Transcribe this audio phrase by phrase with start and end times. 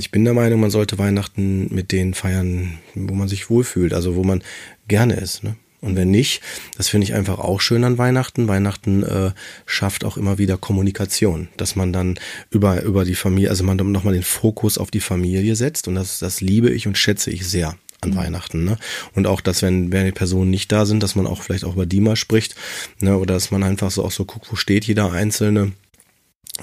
[0.00, 4.16] ich bin der Meinung, man sollte Weihnachten mit denen feiern, wo man sich wohlfühlt, also
[4.16, 4.42] wo man
[4.86, 5.44] gerne ist.
[5.44, 5.56] Ne?
[5.80, 6.42] Und wenn nicht,
[6.76, 8.48] das finde ich einfach auch schön an Weihnachten.
[8.48, 9.30] Weihnachten äh,
[9.64, 12.18] schafft auch immer wieder Kommunikation, dass man dann
[12.50, 16.18] über, über die Familie, also man nochmal den Fokus auf die Familie setzt und das,
[16.18, 18.16] das liebe ich und schätze ich sehr an mhm.
[18.16, 18.64] Weihnachten.
[18.64, 18.76] Ne?
[19.14, 21.74] Und auch, dass wenn, wenn die Personen nicht da sind, dass man auch vielleicht auch
[21.74, 22.56] über die mal spricht.
[23.00, 23.16] Ne?
[23.16, 25.72] Oder dass man einfach so auch so guckt, wo steht jeder Einzelne.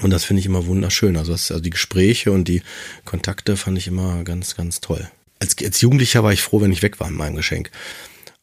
[0.02, 1.16] Und das finde ich immer wunderschön.
[1.16, 2.62] Also, das, also die Gespräche und die
[3.04, 5.08] Kontakte fand ich immer ganz, ganz toll.
[5.38, 7.70] Als, als Jugendlicher war ich froh, wenn ich weg war mit meinem Geschenk.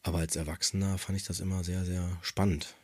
[0.02, 2.74] Aber als Erwachsener fand ich das immer sehr, sehr spannend.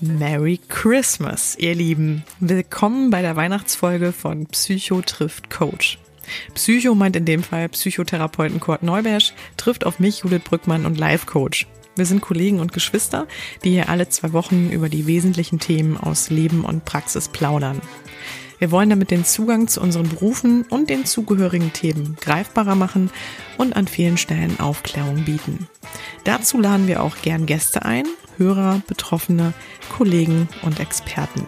[0.00, 2.24] Merry Christmas, ihr Lieben.
[2.40, 5.98] Willkommen bei der Weihnachtsfolge von Psycho trifft Coach.
[6.54, 11.26] Psycho meint in dem Fall Psychotherapeuten Kurt Neubersch, trifft auf mich Judith Brückmann und Life
[11.26, 11.66] Coach.
[11.94, 13.26] Wir sind Kollegen und Geschwister,
[13.64, 17.82] die hier alle zwei Wochen über die wesentlichen Themen aus Leben und Praxis plaudern.
[18.58, 23.10] Wir wollen damit den Zugang zu unseren Berufen und den zugehörigen Themen greifbarer machen
[23.58, 25.66] und an vielen Stellen Aufklärung bieten.
[26.22, 28.06] Dazu laden wir auch gern Gäste ein,
[28.38, 29.52] Hörer, Betroffene,
[29.90, 31.46] Kollegen und Experten.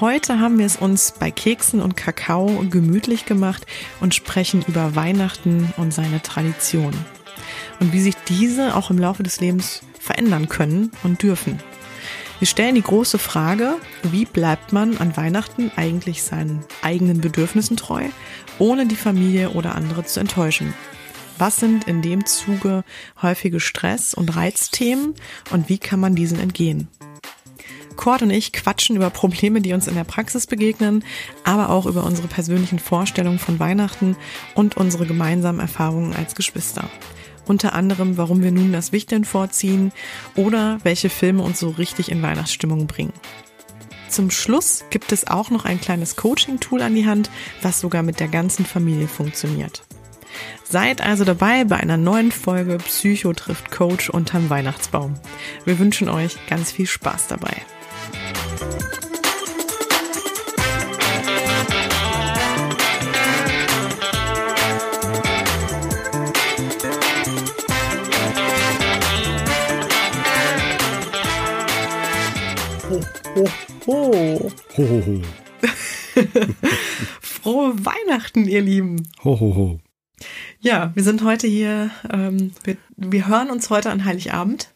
[0.00, 3.64] Heute haben wir es uns bei Keksen und Kakao gemütlich gemacht
[4.00, 6.92] und sprechen über Weihnachten und seine Tradition.
[7.78, 11.60] Und wie sich diese auch im Laufe des Lebens verändern können und dürfen.
[12.40, 18.02] Wir stellen die große Frage, wie bleibt man an Weihnachten eigentlich seinen eigenen Bedürfnissen treu,
[18.58, 20.74] ohne die Familie oder andere zu enttäuschen?
[21.38, 22.82] Was sind in dem Zuge
[23.22, 25.14] häufige Stress- und Reizthemen
[25.52, 26.88] und wie kann man diesen entgehen?
[27.96, 31.04] Cord und ich quatschen über Probleme, die uns in der Praxis begegnen,
[31.44, 34.16] aber auch über unsere persönlichen Vorstellungen von Weihnachten
[34.54, 36.88] und unsere gemeinsamen Erfahrungen als Geschwister
[37.46, 39.92] unter anderem, warum wir nun das Wichteln vorziehen
[40.34, 43.12] oder welche Filme uns so richtig in Weihnachtsstimmung bringen.
[44.08, 47.30] Zum Schluss gibt es auch noch ein kleines Coaching-Tool an die Hand,
[47.62, 49.82] was sogar mit der ganzen Familie funktioniert.
[50.62, 55.14] Seid also dabei bei einer neuen Folge Psycho trifft Coach unterm Weihnachtsbaum.
[55.64, 57.56] Wir wünschen euch ganz viel Spaß dabei.
[73.86, 74.50] Ho, ho.
[74.76, 75.22] Ho, ho, ho.
[77.20, 79.08] Frohe Weihnachten, ihr Lieben.
[79.24, 79.80] Ho, ho, ho.
[80.60, 84.73] Ja, wir sind heute hier, ähm, wir, wir hören uns heute an Heiligabend.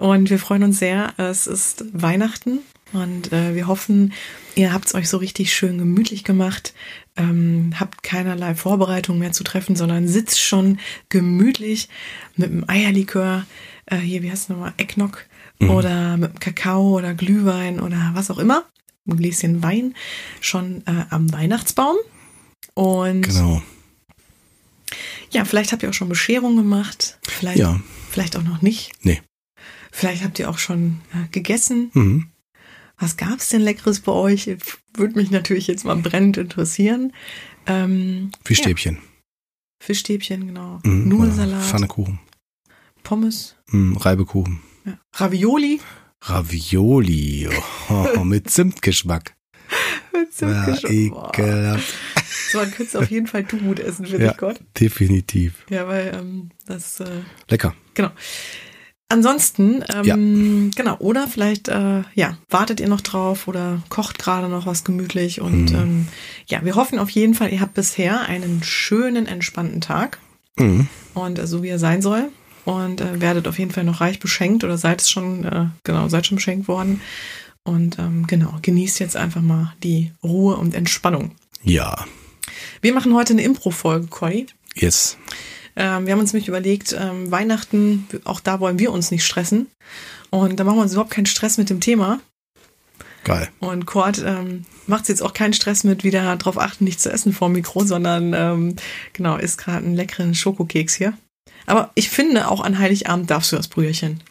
[0.00, 1.12] Und wir freuen uns sehr.
[1.18, 2.60] Es ist Weihnachten
[2.94, 4.14] und äh, wir hoffen,
[4.54, 6.72] ihr habt es euch so richtig schön gemütlich gemacht,
[7.16, 10.78] ähm, habt keinerlei Vorbereitung mehr zu treffen, sondern sitzt schon
[11.10, 11.90] gemütlich
[12.34, 13.44] mit dem Eierlikör,
[13.84, 15.26] äh, hier, wie heißt es nochmal, Ecknock
[15.58, 15.68] mhm.
[15.68, 18.64] oder mit Kakao oder Glühwein oder was auch immer,
[19.06, 19.94] ein Gläschen Wein,
[20.40, 21.96] schon äh, am Weihnachtsbaum.
[22.72, 23.60] Und genau.
[25.30, 27.18] Ja, vielleicht habt ihr auch schon Bescherung gemacht.
[27.22, 27.78] Vielleicht, ja.
[28.10, 28.92] vielleicht auch noch nicht.
[29.02, 29.20] Nee.
[29.92, 31.90] Vielleicht habt ihr auch schon äh, gegessen.
[31.94, 32.26] Mhm.
[32.98, 34.46] Was gab's denn Leckeres bei euch?
[34.94, 37.12] Würde mich natürlich jetzt mal brennend interessieren.
[37.66, 38.96] Ähm, Fischstäbchen.
[38.96, 39.00] Ja.
[39.82, 40.80] Fischstäbchen, genau.
[40.84, 41.62] Mhm, Nudelsalat.
[41.62, 42.20] Pfannekuchen.
[43.02, 43.56] Pommes.
[43.70, 44.60] Mhm, Reibekuchen.
[44.84, 44.98] Ja.
[45.14, 45.80] Ravioli.
[46.22, 47.48] Ravioli.
[47.88, 49.34] Oh, mit Zimtgeschmack.
[50.12, 51.38] mit Zimtgeschmack.
[51.38, 51.94] Ja, ekelhaft.
[52.52, 54.60] So, dann könntest du auf jeden Fall du gut essen, finde ja, ich Gott.
[54.78, 55.64] Definitiv.
[55.70, 57.00] Ja, weil ähm, das.
[57.00, 57.74] Äh, Lecker.
[57.94, 58.10] Genau.
[59.12, 60.82] Ansonsten, ähm, ja.
[60.82, 65.40] genau, oder vielleicht, äh, ja, wartet ihr noch drauf oder kocht gerade noch was gemütlich
[65.40, 65.76] und mhm.
[65.76, 66.08] ähm,
[66.46, 70.18] ja, wir hoffen auf jeden Fall, ihr habt bisher einen schönen, entspannten Tag
[70.56, 70.86] mhm.
[71.14, 72.28] und äh, so wie er sein soll
[72.64, 76.08] und äh, werdet auf jeden Fall noch reich beschenkt oder seid es schon, äh, genau,
[76.08, 77.00] seid schon beschenkt worden.
[77.64, 81.32] Und ähm, genau, genießt jetzt einfach mal die Ruhe und Entspannung.
[81.64, 82.04] Ja.
[82.80, 84.46] Wir machen heute eine Impro-Folge, Conny.
[84.76, 85.18] Yes.
[85.76, 89.68] Ähm, wir haben uns nämlich überlegt, ähm, Weihnachten, auch da wollen wir uns nicht stressen.
[90.30, 92.20] Und da machen wir uns überhaupt keinen Stress mit dem Thema.
[93.24, 93.48] Geil.
[93.58, 97.32] Und Kurt ähm, macht jetzt auch keinen Stress mit, wieder darauf achten, nicht zu essen
[97.32, 98.76] vor dem Mikro, sondern ähm,
[99.12, 101.12] genau, isst gerade einen leckeren Schokokeks hier.
[101.66, 104.22] Aber ich finde, auch an Heiligabend darfst du das Brüherchen.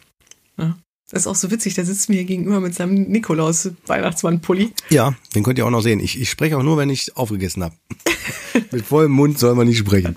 [0.58, 0.76] Ja.
[1.10, 4.72] Das ist auch so witzig, der sitzt mir hier gegenüber mit seinem Nikolaus-Weihnachtsmann-Pulli.
[4.90, 5.98] Ja, den könnt ihr auch noch sehen.
[5.98, 7.74] Ich, ich spreche auch nur, wenn ich aufgegessen habe.
[8.70, 10.16] mit vollem Mund soll man nicht sprechen.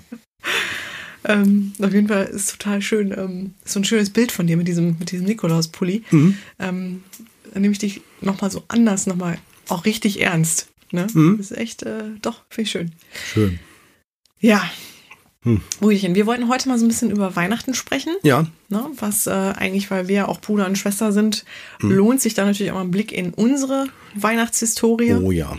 [1.24, 3.12] Ähm, auf jeden Fall ist total schön.
[3.12, 6.04] Ähm, so ein schönes Bild von dir mit diesem, mit diesem Nikolaus-Pulli.
[6.10, 6.38] Mhm.
[6.58, 7.02] Ähm,
[7.52, 9.38] dann nehme ich dich nochmal so anders, nochmal
[9.68, 10.68] auch richtig ernst.
[10.90, 11.06] Ne?
[11.12, 11.36] Mhm.
[11.38, 12.92] Das ist echt, äh, doch, finde ich schön.
[13.32, 13.58] Schön.
[14.40, 14.62] Ja,
[15.44, 15.60] Hm.
[15.82, 18.14] Ruhigchen, wir wollten heute mal so ein bisschen über Weihnachten sprechen.
[18.22, 18.46] Ja.
[18.70, 21.44] Ne, was äh, eigentlich, weil wir auch Bruder und Schwester sind,
[21.80, 21.92] hm.
[21.92, 25.12] lohnt sich da natürlich auch mal ein Blick in unsere Weihnachtshistorie.
[25.12, 25.54] Oh ja.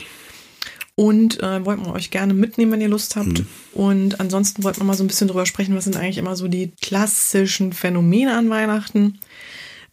[0.98, 3.40] Und äh, wollten wir euch gerne mitnehmen, wenn ihr Lust habt.
[3.40, 3.48] Hm.
[3.74, 6.48] Und ansonsten wollten wir mal so ein bisschen drüber sprechen, was sind eigentlich immer so
[6.48, 9.20] die klassischen Phänomene an Weihnachten.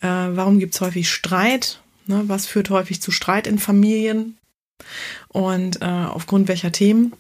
[0.00, 1.80] Äh, warum gibt es häufig Streit?
[2.06, 4.36] Ne, was führt häufig zu Streit in Familien?
[5.28, 7.12] Und äh, aufgrund welcher Themen?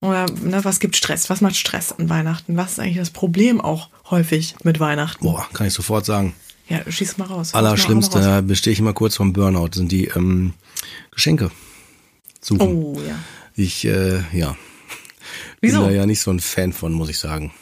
[0.00, 1.30] Oder ne, was gibt Stress?
[1.30, 2.56] Was macht Stress an Weihnachten?
[2.56, 5.24] Was ist eigentlich das Problem auch häufig mit Weihnachten?
[5.24, 6.34] Boah, kann ich sofort sagen.
[6.68, 7.54] Ja, schieß mal raus.
[7.54, 10.52] Allerschlimmste, da bestehe ich immer kurz vom Burnout, sind die ähm,
[11.10, 11.50] Geschenke
[12.40, 12.68] suchen.
[12.68, 13.18] Oh ja.
[13.54, 14.56] Ich, äh, ja.
[15.60, 15.80] Wieso?
[15.80, 17.52] Bin da ja nicht so ein Fan von, muss ich sagen.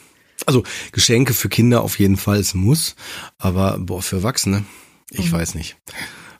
[0.44, 0.62] Also
[0.93, 2.94] Geschenke für Kinder auf jeden Fall, es muss.
[3.38, 4.64] Aber boah, für Erwachsene,
[5.11, 5.32] ich mhm.
[5.32, 5.76] weiß nicht.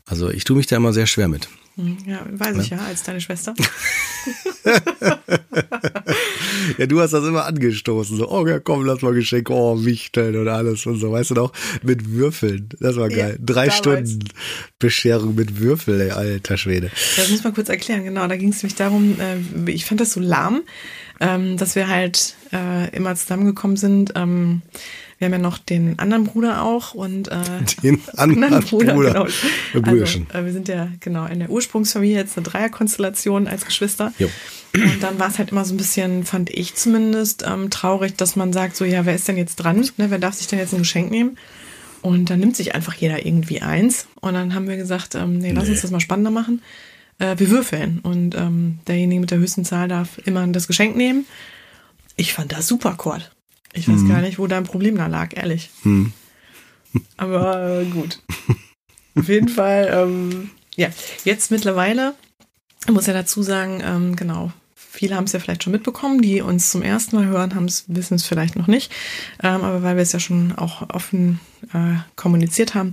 [0.04, 1.48] Also ich tue mich da immer sehr schwer mit.
[1.76, 3.54] Hm, ja, weiß ich ja, als deine Schwester.
[6.78, 8.16] ja, du hast das immer angestoßen.
[8.16, 11.34] So, oh ja, komm, lass mal Geschenke, oh, Wichteln und alles und so, weißt du
[11.34, 11.52] noch?
[11.82, 12.68] Mit Würfeln.
[12.80, 13.38] Das war geil.
[13.38, 13.78] Ja, Drei damals.
[13.78, 14.28] Stunden
[14.78, 16.90] Bescherung mit Würfeln, ey, alter Schwede.
[17.16, 18.26] Das muss man kurz erklären, genau.
[18.26, 20.62] Da ging es nämlich darum, äh, ich fand das so lahm,
[21.20, 24.12] ähm, dass wir halt äh, immer zusammengekommen sind.
[24.16, 24.62] Ähm,
[25.18, 27.36] wir haben ja noch den anderen Bruder auch und äh,
[27.82, 28.94] den anderen Bruder.
[28.94, 29.26] Bruder.
[29.72, 29.90] Genau.
[29.90, 34.12] Also, äh, wir sind ja genau in der Ursprungsfamilie jetzt eine Dreierkonstellation als Geschwister.
[34.18, 34.28] Jo.
[34.74, 38.36] Und dann war es halt immer so ein bisschen, fand ich zumindest, ähm, traurig, dass
[38.36, 39.80] man sagt, so ja, wer ist denn jetzt dran?
[39.96, 41.38] Ne, wer darf sich denn jetzt ein Geschenk nehmen?
[42.02, 44.06] Und dann nimmt sich einfach jeder irgendwie eins.
[44.20, 45.70] Und dann haben wir gesagt, ähm, nee, lass nee.
[45.70, 46.62] uns das mal spannender machen.
[47.18, 48.00] Äh, wir würfeln.
[48.00, 51.26] Und ähm, derjenige mit der höchsten Zahl darf immer das Geschenk nehmen.
[52.16, 53.32] Ich fand das super, Kurt.
[53.72, 54.08] Ich weiß hm.
[54.08, 55.70] gar nicht, wo dein Problem da lag, ehrlich.
[55.82, 56.12] Hm.
[57.16, 58.20] Aber äh, gut.
[59.14, 60.88] Auf jeden Fall, ähm, ja,
[61.24, 62.14] jetzt mittlerweile,
[62.90, 64.52] muss ja dazu sagen, ähm, genau,
[64.96, 67.84] Viele haben es ja vielleicht schon mitbekommen, die uns zum ersten Mal hören, haben es,
[67.86, 68.90] wissen es vielleicht noch nicht.
[69.42, 71.38] Ähm, aber weil wir es ja schon auch offen
[71.74, 72.92] äh, kommuniziert haben,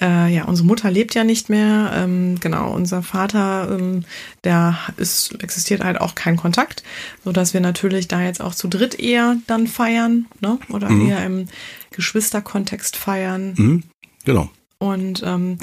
[0.00, 1.92] äh, ja, unsere Mutter lebt ja nicht mehr.
[1.94, 4.04] Ähm, genau, unser Vater, ähm,
[4.42, 6.82] der ist, existiert halt auch kein Kontakt,
[7.22, 10.58] so dass wir natürlich da jetzt auch zu dritt eher dann feiern, ne?
[10.70, 11.08] Oder mhm.
[11.08, 11.46] eher im
[11.92, 13.54] Geschwisterkontext feiern.
[13.56, 13.82] Mhm.
[14.24, 14.50] Genau.
[14.84, 15.58] Und ähm,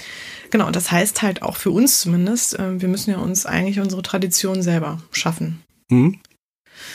[0.50, 4.02] genau, das heißt halt auch für uns zumindest, äh, wir müssen ja uns eigentlich unsere
[4.02, 5.62] Tradition selber schaffen.
[5.90, 6.20] Mhm.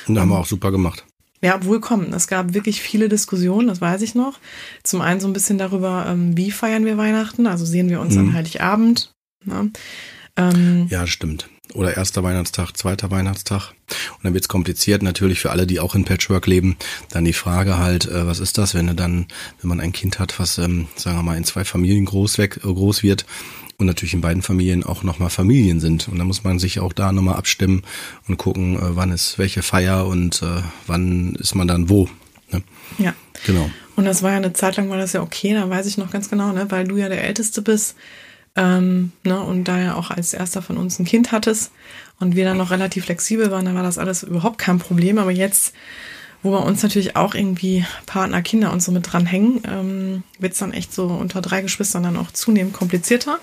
[0.08, 1.05] Und da haben wir auch super gemacht.
[1.43, 2.12] Ja, wohlkommen.
[2.12, 4.40] Es gab wirklich viele Diskussionen, das weiß ich noch.
[4.82, 8.14] Zum einen so ein bisschen darüber, ähm, wie feiern wir Weihnachten, also sehen wir uns
[8.14, 8.20] mhm.
[8.20, 9.12] an Heiligabend.
[9.44, 9.70] Ne?
[10.37, 11.49] Ähm, ja, stimmt.
[11.76, 13.73] Oder erster Weihnachtstag, zweiter Weihnachtstag.
[14.12, 16.76] Und dann wird's kompliziert, natürlich für alle, die auch in Patchwork leben.
[17.11, 19.26] Dann die Frage halt, äh, was ist das, wenn du dann,
[19.61, 22.61] wenn man ein Kind hat, was, ähm, sagen wir mal, in zwei Familien groß, weg,
[22.64, 23.26] äh, groß wird
[23.76, 26.08] und natürlich in beiden Familien auch nochmal Familien sind.
[26.08, 27.82] Und da muss man sich auch da nochmal abstimmen
[28.26, 32.08] und gucken, äh, wann ist welche Feier und äh, wann ist man dann wo.
[32.52, 32.62] Ne?
[32.96, 33.14] Ja.
[33.44, 33.70] Genau.
[33.96, 36.11] Und das war ja eine Zeit lang war das ja okay, da weiß ich noch
[36.11, 37.96] ganz genau, ne, weil du ja der Älteste bist.
[38.56, 41.73] Ähm, ne, und da ja auch als erster von uns ein Kind hattest
[42.19, 45.19] und wir dann noch relativ flexibel waren, da war das alles überhaupt kein Problem.
[45.19, 45.75] Aber jetzt,
[46.43, 50.58] wo bei uns natürlich auch irgendwie Partner, Kinder und so mit dranhängen, ähm, wird es
[50.58, 53.38] dann echt so unter drei Geschwistern dann auch zunehmend komplizierter.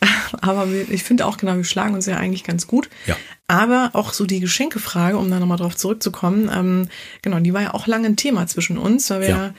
[0.40, 2.88] Aber ich finde auch genau, wir schlagen uns ja eigentlich ganz gut.
[3.06, 3.16] Ja.
[3.46, 6.88] Aber auch so die Geschenkefrage, um da nochmal drauf zurückzukommen, ähm,
[7.20, 9.54] genau, die war ja auch lange ein Thema zwischen uns, weil wir ja.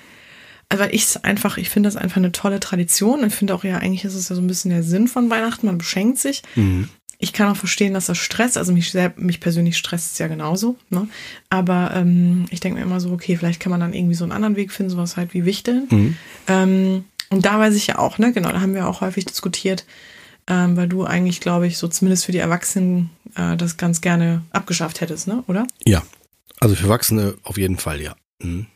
[0.69, 3.25] Also weil ich einfach, ich finde das einfach eine tolle Tradition.
[3.25, 5.67] Ich finde auch ja, eigentlich ist es ja so ein bisschen der Sinn von Weihnachten,
[5.67, 6.41] man beschenkt sich.
[6.55, 6.89] Mhm.
[7.17, 10.27] Ich kann auch verstehen, dass das Stress, also mich, sehr, mich persönlich stresst es ja
[10.27, 10.75] genauso.
[10.89, 11.07] Ne?
[11.49, 14.33] Aber ähm, ich denke mir immer so, okay, vielleicht kann man dann irgendwie so einen
[14.33, 15.87] anderen Weg finden, sowas halt wie Wichteln.
[15.89, 16.17] Mhm.
[16.47, 19.85] Ähm, und da weiß ich ja auch, ne, genau, da haben wir auch häufig diskutiert,
[20.47, 24.43] ähm, weil du eigentlich, glaube ich, so zumindest für die Erwachsenen äh, das ganz gerne
[24.51, 25.43] abgeschafft hättest, ne?
[25.47, 25.65] Oder?
[25.85, 26.03] Ja.
[26.59, 28.15] Also für Erwachsene auf jeden Fall, ja.
[28.41, 28.67] Mhm.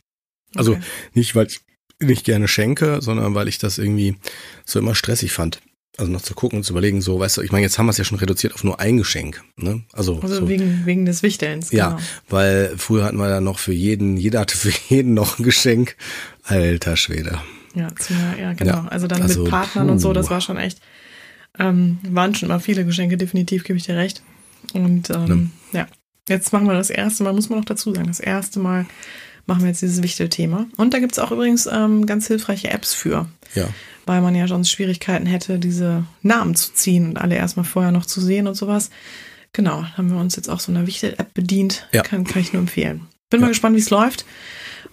[0.54, 0.82] Also okay.
[1.14, 1.60] nicht, weil ich
[2.00, 4.16] nicht gerne schenke, sondern weil ich das irgendwie
[4.64, 5.60] so immer stressig fand.
[5.98, 7.90] Also noch zu gucken und zu überlegen, so, weißt du, ich meine, jetzt haben wir
[7.90, 9.42] es ja schon reduziert auf nur ein Geschenk.
[9.56, 9.82] Ne?
[9.92, 10.48] Also, also so.
[10.48, 11.70] wegen, wegen des Wichtelns.
[11.70, 11.82] Genau.
[11.82, 15.42] Ja, weil früher hatten wir ja noch für jeden, jeder hatte für jeden noch ein
[15.42, 15.96] Geschenk.
[16.44, 17.38] Alter Schwede.
[17.74, 17.88] Ja,
[18.38, 18.72] ja genau.
[18.72, 19.92] Ja, also dann also, mit Partnern puh.
[19.92, 20.80] und so, das war schon echt
[21.58, 24.22] ähm, waren schon mal viele Geschenke, definitiv, gebe ich dir recht.
[24.72, 25.80] Und ähm, ja.
[25.80, 25.86] ja,
[26.28, 28.86] jetzt machen wir das erste Mal, muss man noch dazu sagen, das erste Mal
[29.46, 30.66] machen wir jetzt dieses wichtige Thema.
[30.76, 33.28] Und da gibt es auch übrigens ähm, ganz hilfreiche Apps für.
[33.54, 33.68] Ja.
[34.06, 38.06] Weil man ja sonst Schwierigkeiten hätte, diese Namen zu ziehen und alle erstmal vorher noch
[38.06, 38.90] zu sehen und sowas.
[39.52, 41.88] Genau, haben wir uns jetzt auch so einer Wichtel-App bedient.
[41.92, 42.02] Ja.
[42.02, 43.06] Kann, kann ich nur empfehlen.
[43.30, 43.46] Bin ja.
[43.46, 44.24] mal gespannt, wie es läuft.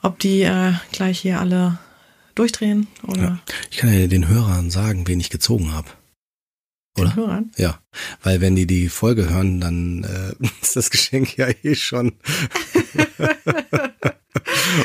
[0.01, 1.79] Ob die äh, gleich hier alle
[2.35, 3.21] durchdrehen oder.
[3.21, 3.39] Ja.
[3.71, 5.89] Ich kann ja den Hörern sagen, wen ich gezogen habe.
[6.97, 7.15] Oder?
[7.15, 7.51] Hörern?
[7.57, 7.79] Ja,
[8.23, 12.13] weil wenn die die Folge hören, dann äh, ist das Geschenk ja eh schon.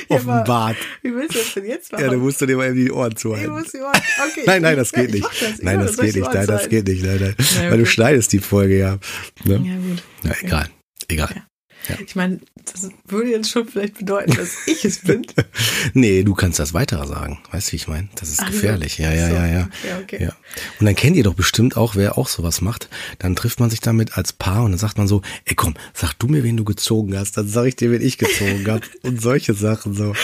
[0.08, 0.76] Offenbart.
[1.02, 2.04] Wie willst du das denn jetzt machen?
[2.04, 3.50] Ja, du musst du dir mal eben die Ohren Ich zuhalten.
[3.50, 3.92] muss die Ohren-
[4.30, 4.42] okay.
[4.46, 5.42] Nein, nein, das Ja, geht ich nicht.
[5.42, 5.50] das.
[5.58, 6.34] Ich Nein, das ich geht nicht.
[6.34, 7.04] Nein, das geht nicht.
[7.04, 7.34] Nein, nein.
[7.62, 8.98] Ja, Weil du schneidest die Folge ja.
[9.44, 9.54] Ne?
[9.54, 10.02] Ja, gut.
[10.24, 10.46] Ja, Okay.
[10.46, 10.68] egal.
[11.08, 11.42] Egal.
[11.88, 11.96] Ja.
[12.06, 12.40] Ich meine,
[12.72, 15.26] das würde jetzt schon vielleicht bedeuten, dass ich es bin.
[15.94, 17.40] Nee, du kannst das weiter sagen.
[17.50, 18.08] Weißt du, wie ich meine?
[18.14, 18.98] Das ist Ach gefährlich.
[18.98, 19.34] Ja, ja, So.
[19.34, 19.68] ja, ja.
[19.82, 20.24] Okay, okay.
[20.24, 20.32] Ja.
[20.78, 22.88] Und dann kennt ihr doch bestimmt auch, wer auch sowas macht.
[23.18, 26.14] Dann trifft man sich damit als Paar und dann sagt man so, ey komm, sag
[26.14, 28.82] du mir, wen du gezogen hast, dann sag ich dir, wen ich gezogen habe.
[29.02, 30.14] Und solche Sachen so.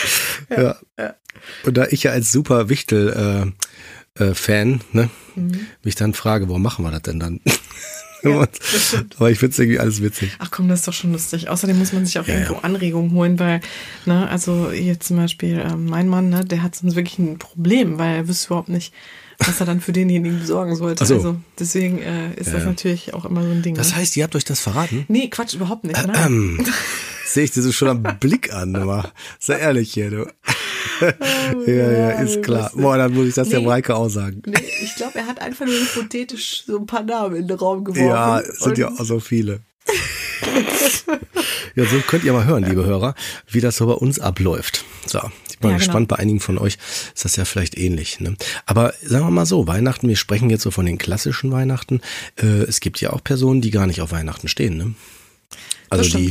[0.50, 0.76] Ja.
[0.98, 1.14] ja.
[1.64, 3.52] Und da ich ja als super Wichtel
[4.16, 5.66] äh, äh, Fan, ne, Mhm.
[5.84, 7.40] mich dann frage, warum machen wir das denn dann?
[8.22, 8.46] Ja.
[9.18, 10.32] Aber ich find's irgendwie alles witzig.
[10.38, 11.48] Ach komm, das ist doch schon lustig.
[11.48, 12.60] Außerdem muss man sich auch Ja, irgendwo ja.
[12.60, 13.60] Anregungen holen, weil,
[14.06, 17.98] ne, also hier zum Beispiel ähm, mein Mann, ne, der hat sonst wirklich ein Problem,
[17.98, 18.92] weil er wüsste überhaupt nicht,
[19.38, 21.06] was er dann für denjenigen besorgen sollte.
[21.06, 21.14] So.
[21.14, 23.74] Also deswegen äh, ist Ja, das natürlich auch immer so ein Ding.
[23.74, 23.96] Das ne?
[23.96, 25.04] heißt, ihr habt euch das verraten?
[25.08, 26.06] Nee, Quatsch, überhaupt nicht.
[26.06, 26.16] Nein.
[26.26, 26.66] Ähm,
[27.26, 30.26] Sehe ich dir so schon am Blick an, aber sei ehrlich hier, du.
[31.66, 32.72] ja, ja, ist klar.
[32.74, 33.66] Boah, dann muss ich das der Nee.
[33.66, 34.42] Mareike auch sagen.
[34.46, 37.84] Nee, ich glaube, er hat einfach nur hypothetisch so ein paar Namen in den Raum
[37.84, 38.06] geworfen.
[38.08, 39.60] Ja, sind ja auch so viele.
[41.74, 43.14] ja, so könnt ihr mal hören, liebe Hörer,
[43.46, 44.84] wie das so bei uns abläuft.
[45.06, 45.20] So,
[45.58, 46.16] ich bin mal Ja, gespannt, genau.
[46.16, 46.78] bei einigen von euch
[47.14, 48.20] ist das ja vielleicht ähnlich.
[48.20, 48.36] Ne?
[48.64, 52.00] Aber sagen wir mal so, Weihnachten, wir sprechen jetzt so von den klassischen Weihnachten.
[52.40, 54.76] Äh, es gibt ja auch Personen, die gar nicht auf Weihnachten stehen.
[54.76, 54.94] Ne?
[55.90, 56.28] Also die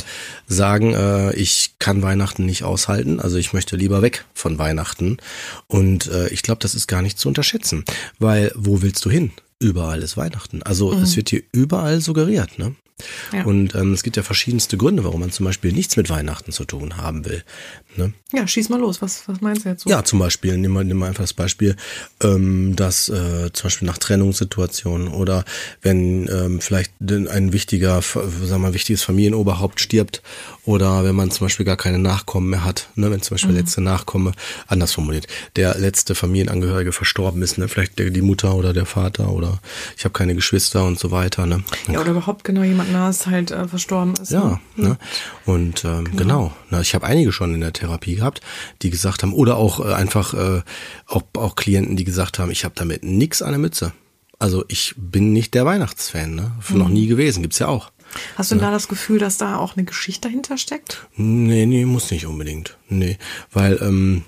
[0.48, 5.18] sagen, äh, ich kann Weihnachten nicht aushalten, also ich möchte lieber weg von Weihnachten.
[5.68, 7.84] Und äh, ich glaube, das ist gar nicht zu unterschätzen,
[8.20, 9.32] weil wo willst du hin?
[9.60, 10.64] Überall ist Weihnachten.
[10.64, 12.76] Also es wird hier überall suggeriert, ne?
[13.32, 13.38] Mhm.
[13.38, 13.46] Ja.
[13.46, 16.66] Und ähm, es gibt ja verschiedenste Gründe, warum man zum Beispiel nichts mit Weihnachten zu
[16.66, 17.44] tun haben will.
[17.96, 18.14] Ne?
[18.34, 19.02] ja, schieß mal los.
[19.02, 19.90] Was, was meinst du jetzt so?
[19.90, 21.76] Ja, zum Beispiel, nimm mal, nimm mal einfach das Beispiel,
[22.22, 25.46] ähm, dass äh, zum Beispiel nach Trennungssituationen oder
[25.82, 30.22] wenn ähm, vielleicht ein wichtiger, sagen wir mal, wichtiges Familienoberhaupt stirbt
[30.66, 33.62] oder wenn man zum Beispiel gar keine Nachkommen mehr hat, ne, wenn zum Beispiel der
[33.62, 34.34] letzte Nachkomme,
[34.68, 39.32] anders formuliert, der letzte Familienangehörige verstorben ist, ne, vielleicht der, die Mutter oder der Vater
[39.32, 39.60] oder
[39.98, 41.64] ich habe keine Geschwister und so weiter, ne.
[41.88, 44.32] Ja, oder überhaupt genau jemand nahes halt äh, verstorben ist.
[44.32, 44.90] Ja, ne?
[44.90, 44.98] ne?
[45.46, 46.54] Und ähm, genau.
[46.70, 48.42] Na, ich habe einige schon in der Therapie gehabt,
[48.82, 50.62] die gesagt haben, oder auch äh, einfach äh,
[51.06, 53.94] auch, auch Klienten, die gesagt haben, ich habe damit nix an der Mütze.
[54.40, 56.52] Also ich bin nicht der Weihnachtsfan, ne?
[56.70, 57.92] Noch nie gewesen, gibt's ja auch.
[58.36, 61.08] Hast du denn da das Gefühl, dass da auch eine Geschichte dahinter steckt?
[61.16, 62.78] Nee, nee, muss nicht unbedingt.
[62.88, 63.18] Nee,
[63.52, 64.24] weil ähm,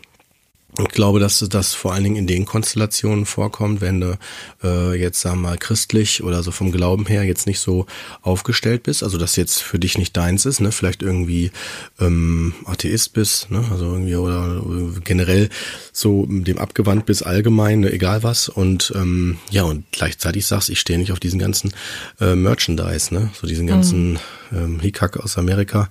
[0.77, 4.17] ich glaube, dass das vor allen Dingen in den Konstellationen vorkommt, wenn du
[4.63, 7.85] äh, jetzt sagen wir mal christlich oder so vom Glauben her jetzt nicht so
[8.21, 11.51] aufgestellt bist, also das jetzt für dich nicht deins ist, ne, vielleicht irgendwie
[11.99, 15.49] ähm, Atheist bist, ne, also irgendwie oder äh, generell
[15.91, 18.47] so dem abgewandt bist allgemein, ne, egal was.
[18.47, 21.73] Und ähm, ja und gleichzeitig sagst, ich stehe nicht auf diesen ganzen
[22.21, 24.19] äh, Merchandise, ne, so diesen ganzen
[24.51, 25.89] ähm, Hickhack aus Amerika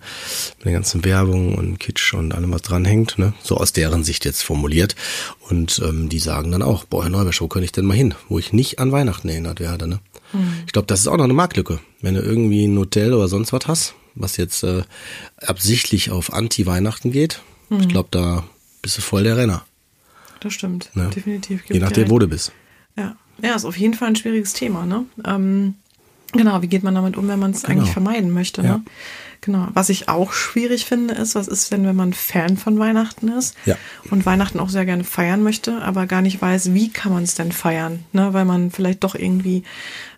[0.58, 3.32] mit der ganzen Werbung und Kitsch und allem, was dranhängt, ne?
[3.42, 4.96] So aus deren Sicht jetzt formuliert.
[5.48, 8.14] Und ähm, die sagen dann auch, boah, Herr Neubersch, wo könnte ich denn mal hin,
[8.28, 10.00] wo ich nicht an Weihnachten erinnert werde, ne?
[10.66, 11.80] Ich glaube, das ist auch noch eine Marktlücke.
[12.02, 14.82] Wenn du irgendwie ein Hotel oder sonst was hast, was jetzt äh,
[15.38, 18.44] absichtlich auf Anti-Weihnachten geht, ich glaube, da
[18.82, 19.64] bist du voll der Renner.
[20.40, 20.90] Das stimmt.
[20.94, 21.08] Ja.
[21.08, 21.62] Definitiv.
[21.68, 22.52] Je nachdem, wo du bist.
[22.96, 23.16] Ja.
[23.42, 25.04] ja, ist auf jeden Fall ein schwieriges Thema, ne?
[25.24, 25.74] Ähm,
[26.32, 28.68] genau, wie geht man damit um, wenn man es eigentlich vermeiden möchte, Ja.
[28.78, 28.82] ne?
[29.40, 29.68] Genau.
[29.72, 33.54] Was ich auch schwierig finde, ist, was ist denn, wenn man Fan von Weihnachten ist
[33.66, 33.76] Ja.
[34.10, 37.36] und Weihnachten auch sehr gerne feiern möchte, aber gar nicht weiß, wie kann man es
[37.36, 38.32] denn feiern, ne?
[38.34, 39.62] Weil man vielleicht doch irgendwie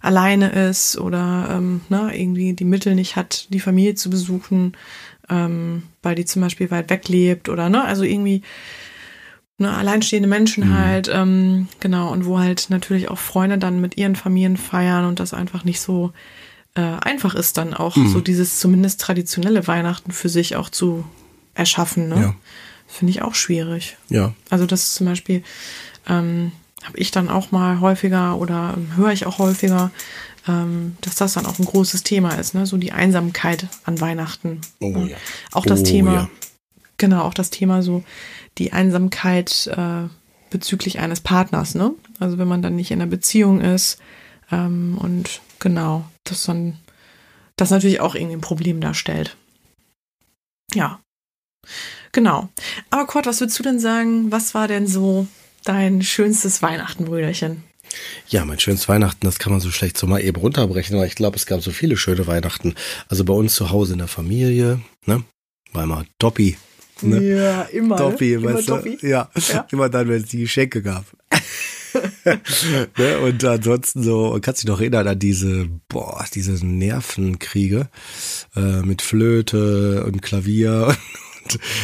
[0.01, 4.75] alleine ist oder ähm, ne, irgendwie die Mittel nicht hat, die Familie zu besuchen,
[5.29, 8.41] ähm, weil die zum Beispiel weit weg lebt oder ne, also irgendwie
[9.61, 14.17] ne, alleinstehende Menschen halt, ähm, genau, und wo halt natürlich auch Freunde dann mit ihren
[14.17, 16.13] Familien feiern und das einfach nicht so
[16.75, 21.05] äh, einfach ist, dann auch so dieses zumindest traditionelle Weihnachten für sich auch zu
[21.55, 22.09] erschaffen.
[22.09, 22.21] Ne?
[22.21, 22.35] Ja.
[22.87, 23.97] Finde ich auch schwierig.
[24.09, 24.35] Ja.
[24.51, 25.43] Also das zum Beispiel
[26.09, 26.53] ähm,
[26.83, 29.91] habe ich dann auch mal häufiger oder ähm, höre ich auch häufiger,
[30.49, 32.67] ähm, dass das dann auch ein großes Thema ist, ne?
[32.67, 34.61] So die Einsamkeit an Weihnachten.
[34.81, 35.17] Oh ja.
[35.53, 36.29] Auch das Oh Thema, ja.
[37.01, 38.05] Genau, auch das Thema so
[38.59, 40.09] die Einsamkeit äh,
[40.51, 41.93] bezüglich eines Partners, ne?
[42.21, 43.99] Also wenn man dann nicht in einer Beziehung ist
[44.53, 46.77] ähm, und genau, das dann
[47.57, 49.37] das natürlich auch irgendwie ein Problem darstellt.
[50.73, 51.01] Ja.
[52.13, 52.49] Genau.
[52.91, 55.27] Aber Kurt, was würdest du denn sagen, was war denn so
[55.65, 57.63] dein schönstes Weihnachten, Brüderchen?
[58.29, 61.17] Ja, mein schönes Weihnachten, das kann man so schlecht so mal eben runterbrechen, weil ich
[61.17, 62.75] glaube, es gab so viele schöne Weihnachten.
[63.09, 65.25] Also bei uns zu Hause in der Familie, ne?
[65.73, 66.57] War immer Doppi.
[67.03, 67.23] Ne?
[67.23, 67.97] Ja, immer.
[67.97, 68.75] Doppi, Immer weißt du?
[68.77, 68.99] Doppi.
[69.03, 69.31] Ja.
[69.53, 69.67] Ja.
[69.71, 71.05] immer dann, wenn es die Geschenke gab.
[72.97, 73.19] ne?
[73.21, 77.89] Und ansonsten so, kannst du dich noch erinnern an diese, boah, diese Nervenkriege
[78.57, 80.97] äh, mit Flöte und Klavier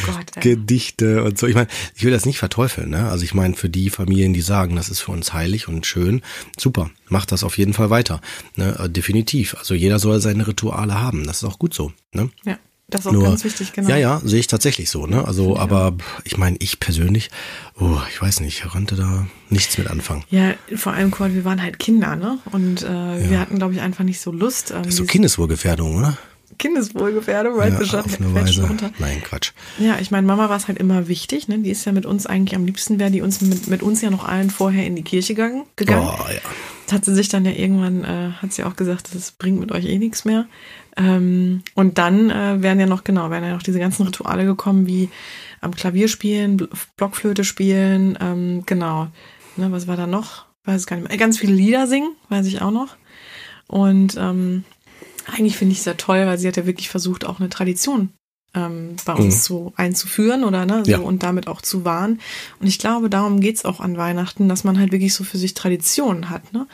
[0.05, 1.47] Gott, Gedichte und so.
[1.47, 3.09] Ich meine, ich will das nicht verteufeln, ne?
[3.09, 6.21] Also ich meine, für die Familien, die sagen, das ist für uns heilig und schön,
[6.57, 8.21] super, macht das auf jeden Fall weiter.
[8.55, 8.77] Ne?
[8.79, 9.55] Äh, definitiv.
[9.55, 11.25] Also jeder soll seine Rituale haben.
[11.25, 11.91] Das ist auch gut so.
[12.13, 12.29] Ne?
[12.45, 12.57] Ja.
[12.89, 13.89] Das ist auch Nur, ganz wichtig, genau.
[13.89, 15.25] Ja, ja, sehe ich tatsächlich so, ne?
[15.25, 15.61] Also, ja.
[15.61, 17.29] aber ich meine, ich persönlich,
[17.77, 20.23] oh, ich weiß nicht, ich konnte da nichts mit anfangen.
[20.29, 22.39] Ja, vor allem, wir waren halt Kinder, ne?
[22.51, 23.29] Und äh, ja.
[23.29, 24.71] wir hatten, glaube ich, einfach nicht so Lust.
[24.71, 26.17] Ähm, das ist so Kindeswohlgefährdung, oder?
[26.57, 28.65] Kindeswohlgefährdung, weil ja, auf eine Weise.
[28.65, 28.91] Runter.
[28.99, 29.51] Nein, Quatsch.
[29.79, 31.59] Ja, ich meine, Mama war es halt immer wichtig, ne?
[31.59, 34.09] Die ist ja mit uns eigentlich am liebsten wäre die uns mit, mit uns ja
[34.09, 35.65] noch allen vorher in die Kirche gegangen.
[35.75, 36.07] gegangen.
[36.07, 36.39] Oh, ja.
[36.85, 39.73] Das hat sie sich dann ja irgendwann, äh, hat sie auch gesagt, das bringt mit
[39.73, 40.47] euch eh nichts mehr.
[40.97, 44.87] Ähm, und dann äh, wären ja noch, genau, wären ja noch diese ganzen Rituale gekommen,
[44.87, 45.09] wie
[45.61, 46.57] am Klavier spielen,
[46.97, 49.07] Blockflöte spielen, ähm, genau.
[49.55, 50.45] Ne, was war da noch?
[50.65, 51.17] Weiß gar nicht mehr.
[51.17, 52.95] Ganz viele Lieder singen, weiß ich auch noch.
[53.67, 54.63] Und ähm,
[55.25, 58.09] eigentlich finde ich es ja toll, weil sie hat ja wirklich versucht, auch eine Tradition
[58.53, 59.39] ähm, bei uns mhm.
[59.39, 60.99] so einzuführen oder ne, so ja.
[60.99, 62.19] und damit auch zu wahren.
[62.59, 65.53] Und ich glaube, darum geht's auch an Weihnachten, dass man halt wirklich so für sich
[65.53, 66.67] Traditionen hat, ne?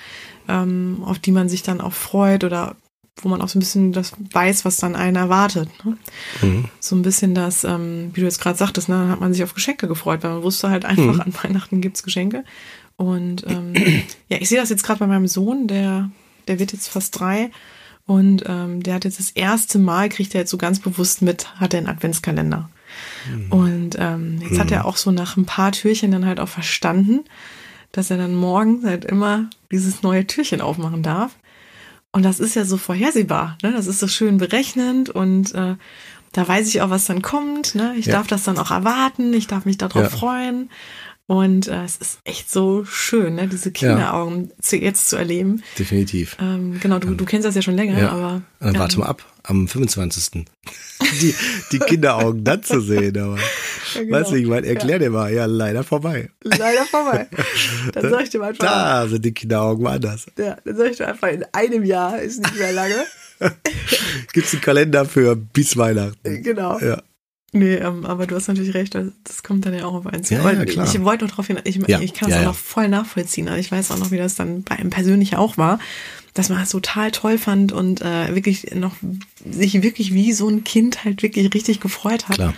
[0.47, 2.75] Ähm, auf die man sich dann auch freut oder
[3.21, 5.69] wo man auch so ein bisschen das weiß, was dann einen erwartet.
[5.85, 5.97] Ne?
[6.41, 6.65] Mhm.
[6.79, 9.43] So ein bisschen das, ähm, wie du jetzt gerade sagtest, ne, dann hat man sich
[9.43, 11.21] auf Geschenke gefreut, weil man wusste halt einfach, mhm.
[11.21, 12.43] an Weihnachten gibt's Geschenke.
[12.95, 13.73] Und ähm,
[14.29, 16.09] ja, ich sehe das jetzt gerade bei meinem Sohn, der,
[16.47, 17.51] der wird jetzt fast drei.
[18.05, 21.55] Und ähm, der hat jetzt das erste Mal, kriegt er jetzt so ganz bewusst mit,
[21.55, 22.69] hat er einen Adventskalender.
[23.31, 23.51] Mhm.
[23.51, 24.59] Und ähm, jetzt mhm.
[24.59, 27.21] hat er auch so nach ein paar Türchen dann halt auch verstanden,
[27.91, 31.35] dass er dann morgen halt immer dieses neue Türchen aufmachen darf.
[32.13, 33.71] Und das ist ja so vorhersehbar, ne?
[33.71, 35.75] Das ist so schön berechnend und äh,
[36.31, 37.75] da weiß ich auch, was dann kommt.
[37.75, 37.95] Ne?
[37.97, 38.13] Ich ja.
[38.13, 40.09] darf das dann auch erwarten, ich darf mich darauf ja.
[40.09, 40.69] freuen.
[41.25, 43.47] Und äh, es ist echt so schön, ne?
[43.47, 44.61] diese Kinderaugen ja.
[44.61, 45.63] zu, jetzt zu erleben.
[45.79, 46.35] Definitiv.
[46.39, 48.09] Ähm, genau, du, du kennst das ja schon länger, ja.
[48.09, 48.41] aber.
[48.59, 50.45] Dann ähm, warte mal ab, am 25.
[51.21, 51.33] die,
[51.71, 53.37] die Kinderaugen dann zu sehen, aber.
[53.93, 54.17] Ja, genau.
[54.17, 56.29] Weißt du, ich meine, erklär dir mal, ja, leider vorbei.
[56.43, 57.27] Leider vorbei.
[57.93, 58.65] Dann sag ich dir mal einfach.
[58.65, 60.25] Da sind die Kinderaugen anders.
[60.37, 63.05] Ja, dann sag ich dir einfach, in einem Jahr ist nicht mehr lange.
[64.33, 66.43] Gibt's einen Kalender für bis Weihnachten.
[66.43, 66.79] Genau.
[66.79, 67.01] Ja.
[67.55, 70.31] Nee, ähm, aber du hast natürlich recht, das kommt dann ja auch auf eins.
[70.31, 70.87] Ja, ja, klar.
[70.87, 73.47] Ich wollte nur darauf hin, ich, ja, ich kann das ja, auch noch voll nachvollziehen.
[73.47, 75.77] Also ich weiß auch noch, wie das dann bei ihm persönlich auch war,
[76.33, 78.95] dass man das total toll fand und äh, wirklich noch
[79.47, 82.35] sich wirklich wie so ein Kind halt wirklich richtig gefreut hat.
[82.35, 82.55] Klar.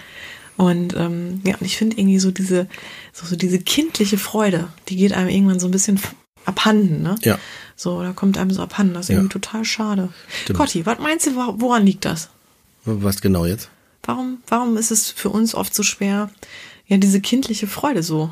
[0.58, 2.68] Und ähm, ja, und ich finde irgendwie so diese,
[3.12, 6.00] so, so diese kindliche Freude, die geht einem irgendwann so ein bisschen
[6.46, 7.16] abhanden, ne?
[7.24, 7.38] Ja.
[7.76, 8.94] So, da kommt einem so abhanden.
[8.94, 10.10] Das ist irgendwie total schade.
[10.44, 10.60] Stimmt.
[10.60, 12.30] Cotti, was meinst du, woran liegt das?
[12.86, 13.70] Was genau jetzt?
[14.04, 16.30] Warum, warum ist es für uns oft so schwer,
[16.88, 18.30] ja, diese kindliche Freude so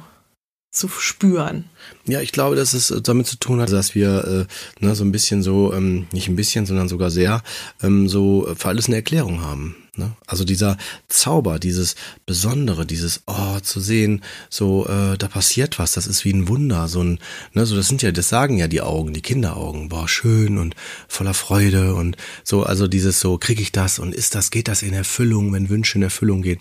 [0.72, 1.66] zu spüren?
[2.06, 4.48] Ja, ich glaube, dass es damit zu tun hat, dass wir
[4.80, 7.42] äh, ne, so ein bisschen so, ähm, nicht ein bisschen, sondern sogar sehr,
[7.82, 9.76] ähm, so für alles eine Erklärung haben.
[9.96, 10.12] Ne?
[10.26, 10.78] Also dieser
[11.08, 11.94] Zauber, dieses
[12.26, 16.88] Besondere, dieses Oh zu sehen, so äh, da passiert was, das ist wie ein Wunder,
[16.88, 17.20] so ein,
[17.54, 20.76] ne, so das sind ja, das sagen ja die Augen, die Kinderaugen, boah schön und
[21.08, 24.82] voller Freude und so, also dieses so kriege ich das und ist das, geht das
[24.82, 26.60] in Erfüllung, wenn Wünsche in Erfüllung gehen.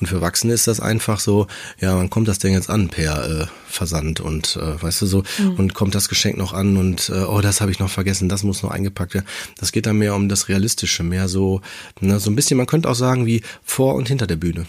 [0.00, 1.46] Und für Erwachsene ist das einfach so,
[1.78, 5.22] ja, wann kommt das denn jetzt an per äh, Versand und äh, weißt du so
[5.38, 5.54] mhm.
[5.54, 8.42] und kommt das Geschenk noch an und äh, oh das habe ich noch vergessen, das
[8.42, 9.26] muss noch eingepackt werden.
[9.58, 11.60] Das geht dann mehr um das Realistische, mehr so,
[12.00, 14.66] ne, so ein bisschen man könnte auch sagen wie vor und hinter der Bühne.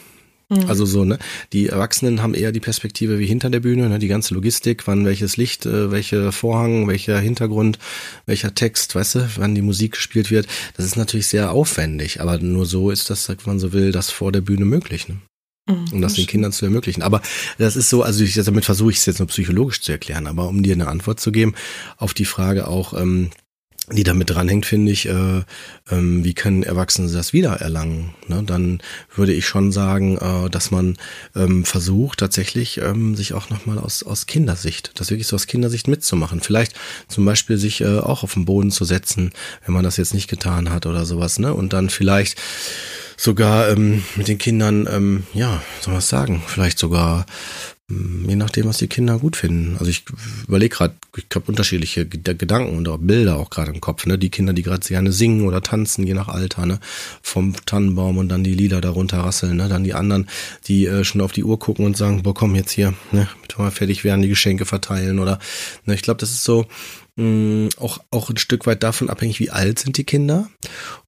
[0.50, 0.66] Mhm.
[0.68, 1.20] Also so, ne?
[1.54, 3.98] Die Erwachsenen haben eher die Perspektive wie hinter der Bühne, ne?
[3.98, 7.80] Die ganze Logistik, wann welches Licht, äh, welcher Vorhang, welcher Hintergrund,
[8.26, 10.48] welcher Text, weißt du, wann die Musik gespielt wird.
[10.76, 14.10] Das ist natürlich sehr aufwendig, aber nur so ist das, wenn man so will, das
[14.10, 15.16] vor der Bühne möglich, ne?
[15.70, 17.04] Mhm, um das den Kindern zu ermöglichen.
[17.04, 17.22] Aber
[17.58, 20.50] das ist so, also ich, damit versuche ich es jetzt nur psychologisch zu erklären, aber
[20.50, 21.56] um dir eine Antwort zu geben
[21.96, 23.30] auf die Frage auch, ähm,
[23.92, 25.42] die damit dranhängt, finde ich, äh,
[25.92, 28.14] ähm, wie können Erwachsene das wiedererlangen?
[28.28, 28.42] Ne?
[28.46, 28.82] Dann
[29.14, 30.98] würde ich schon sagen, äh, dass man
[31.36, 35.90] ähm, versucht, tatsächlich ähm, sich auch nochmal aus, aus Kindersicht, das wirklich so aus Kindersicht
[35.90, 36.40] mitzumachen.
[36.40, 36.76] Vielleicht
[37.10, 39.32] zum Beispiel sich äh, auch auf den Boden zu setzen,
[39.66, 41.54] wenn man das jetzt nicht getan hat oder sowas, ne?
[41.54, 42.40] Und dann vielleicht
[43.18, 47.26] sogar ähm, mit den Kindern, ähm, ja, soll man sagen, vielleicht sogar
[47.90, 49.76] je nachdem, was die Kinder gut finden.
[49.78, 50.06] Also ich
[50.48, 54.06] überlege gerade, ich habe unterschiedliche Gedanken und auch Bilder auch gerade im Kopf.
[54.06, 54.18] Ne?
[54.18, 56.80] Die Kinder, die gerade gerne singen oder tanzen, je nach Alter, ne?
[57.22, 59.58] vom Tannenbaum und dann die Lieder darunter rasseln.
[59.58, 59.68] Ne?
[59.68, 60.30] Dann die anderen,
[60.68, 63.28] die äh, schon auf die Uhr gucken und sagen, boah, komm jetzt hier, ne?
[63.42, 65.40] mit wir fertig werden, die Geschenke verteilen oder.
[65.86, 65.94] Ne?
[65.94, 66.66] Ich glaube, das ist so
[67.18, 70.48] mh, hm, auch auch ein Stück weit davon abhängig, wie alt sind die Kinder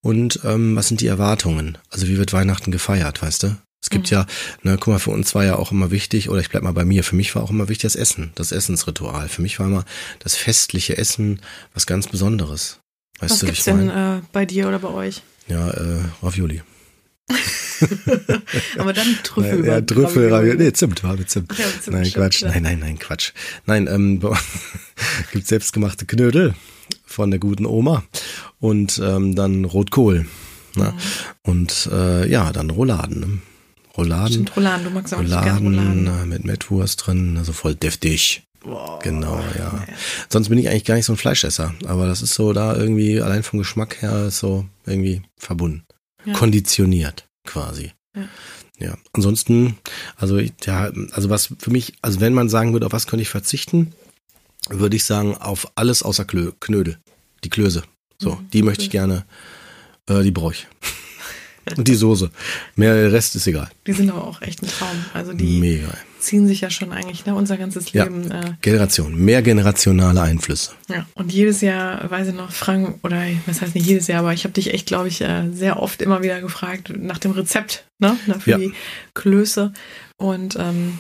[0.02, 1.78] und ähm, was sind die Erwartungen.
[1.90, 3.58] Also wie wird Weihnachten gefeiert, weißt du?
[3.86, 4.16] Es gibt mhm.
[4.18, 4.26] ja,
[4.64, 6.86] ne, guck mal, für uns war ja auch immer wichtig, oder ich bleib mal bei
[6.86, 9.30] mir, für mich war auch immer wichtig das Essen, das Essensritual.
[9.30, 9.86] Für mich war immer
[10.18, 11.40] das festliche Essen
[11.76, 12.80] was ganz Besonderes.
[13.20, 15.22] Weißt was du, gibt's denn äh, bei dir oder bei euch?
[15.48, 16.64] Ja, äh, Ravioli.
[18.80, 19.64] Aber dann Trüffel.
[19.64, 20.58] Ja, Trüffel, Ravioli.
[20.58, 21.56] Nee, Zimt war mit Zimt.
[21.56, 22.42] Ja, Zimt, nein, Quatsch.
[22.42, 22.48] ja.
[22.48, 23.34] Nein, nein, nein, Quatsch.
[23.68, 24.20] Nein, ähm,
[25.32, 26.56] gibt selbstgemachte Knödel
[27.06, 28.04] von der guten Oma
[28.60, 30.26] und ähm, dann Rotkohl.
[30.74, 30.92] Ne?
[30.92, 31.00] Mhm.
[31.44, 33.20] Und äh, ja, dann Rouladen.
[33.20, 33.42] Ne?
[33.98, 34.32] Rouladen.
[34.34, 36.08] Stimmt, Rouladen, du magst auch Rouladen Rouladen.
[36.08, 38.44] äh, mit Mettwurst drin, also voll deftig.
[38.62, 39.00] Boah.
[39.04, 39.86] Genau, ja.
[40.30, 43.22] Sonst bin ich eigentlich gar nicht so ein Fleischesser, aber das ist so da irgendwie
[43.22, 45.84] allein vom Geschmack her ist so irgendwie verbunden.
[46.26, 46.34] Ja.
[46.34, 47.92] Konditioniert quasi.
[48.16, 48.24] Ja.
[48.80, 48.98] Ja.
[49.14, 49.78] Ansonsten,
[50.18, 53.22] also ich- ja, also was für mich, also wenn man sagen würde, auf was könnte
[53.22, 53.94] ich verzichten,
[54.70, 56.98] würde ich sagen, auf alles außer Klö Knödel.
[57.44, 57.84] Die Klöße.
[58.18, 59.26] So, Mhm, die möchte ich gerne,
[60.10, 60.68] äh, die brauche ich.
[61.78, 62.30] Und die Soße.
[62.76, 63.70] Mehr der Rest ist egal.
[63.88, 65.06] Die sind aber auch echt ein Traum.
[65.14, 65.88] Also die Mega.
[66.20, 68.04] ziehen sich ja schon eigentlich ne, unser ganzes Ja.
[68.04, 68.30] Leben.
[68.32, 69.16] Äh, Generation.
[69.16, 70.72] Mehr generationale Einflüsse.
[70.90, 71.06] ja.
[71.16, 74.44] Und jedes Jahr, weiß ich noch, Frank, oder was heißt nicht jedes Jahr, aber ich
[74.44, 78.16] habe dich echt, glaube ich, äh, sehr oft immer wieder gefragt nach dem Rezept ne,
[78.28, 78.58] na, für Ja.
[78.60, 78.74] die
[79.14, 79.74] Klöße.
[80.18, 81.00] Und ähm,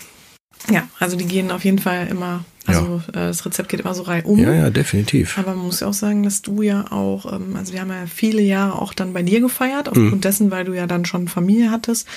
[0.71, 4.03] ja, also die gehen auf jeden Fall immer, also äh, das Rezept geht immer so
[4.03, 4.39] reihum.
[4.39, 5.37] Ja, ja, definitiv.
[5.37, 8.05] Aber man muss ja auch sagen, dass du ja auch, ähm, also wir haben ja
[8.13, 10.21] viele Jahre auch dann bei dir gefeiert, aufgrund Mhm.
[10.21, 12.07] dessen, weil du ja dann schon Familie hattest.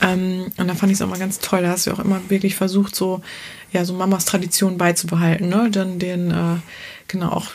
[0.00, 1.62] Ähm, und da fand ich es auch mal ganz toll.
[1.62, 3.20] Da hast du auch immer wirklich versucht, so,
[3.72, 5.68] ja, so Mamas Tradition beizubehalten, ne?
[5.70, 6.56] Dann den, äh,
[7.06, 7.46] genau, auch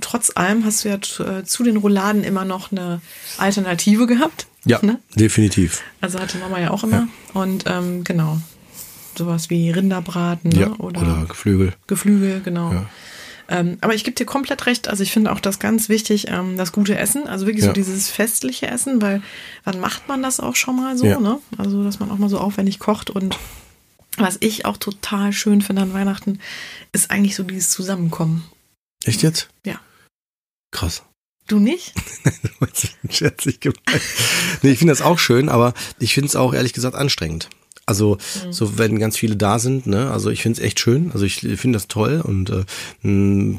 [0.00, 3.00] trotz allem hast du ja äh, zu den Rouladen immer noch eine
[3.38, 4.46] Alternative gehabt.
[4.64, 4.98] Ja, Ne?
[5.16, 5.82] definitiv.
[6.02, 7.08] Also hatte Mama ja auch immer.
[7.32, 8.38] Und ähm, genau,
[9.20, 10.60] sowas wie Rinderbraten ne?
[10.60, 11.74] Ja, oder, Geflügel.
[11.86, 12.72] Geflügel, genau.
[12.72, 12.86] Ja.
[13.48, 14.88] Ähm, aber ich gebe dir komplett recht.
[14.88, 17.26] Also ich finde auch das ganz wichtig, ähm, das gute Essen.
[17.26, 17.70] Also wirklich Ja.
[17.70, 19.22] so dieses festliche Essen, weil
[19.64, 21.18] wann macht man das auch schon mal so, Ja.
[21.20, 21.38] ne?
[21.58, 23.36] Also dass man auch mal so aufwendig kocht und
[24.16, 26.38] was ich auch total schön finde an Weihnachten,
[26.92, 28.44] ist eigentlich so dieses Zusammenkommen.
[29.04, 29.48] Echt jetzt?
[29.66, 29.80] Ja.
[30.72, 31.02] Krass.
[31.48, 31.94] Du nicht?
[33.10, 33.80] Scherzig gemeint.
[34.62, 37.48] Nee, ich finde das auch schön, aber ich finde es auch ehrlich gesagt anstrengend.
[37.90, 38.18] Also,
[38.52, 41.40] so wenn ganz viele da sind, ne, also ich finde es echt schön, also ich
[41.40, 42.64] finde das toll und äh,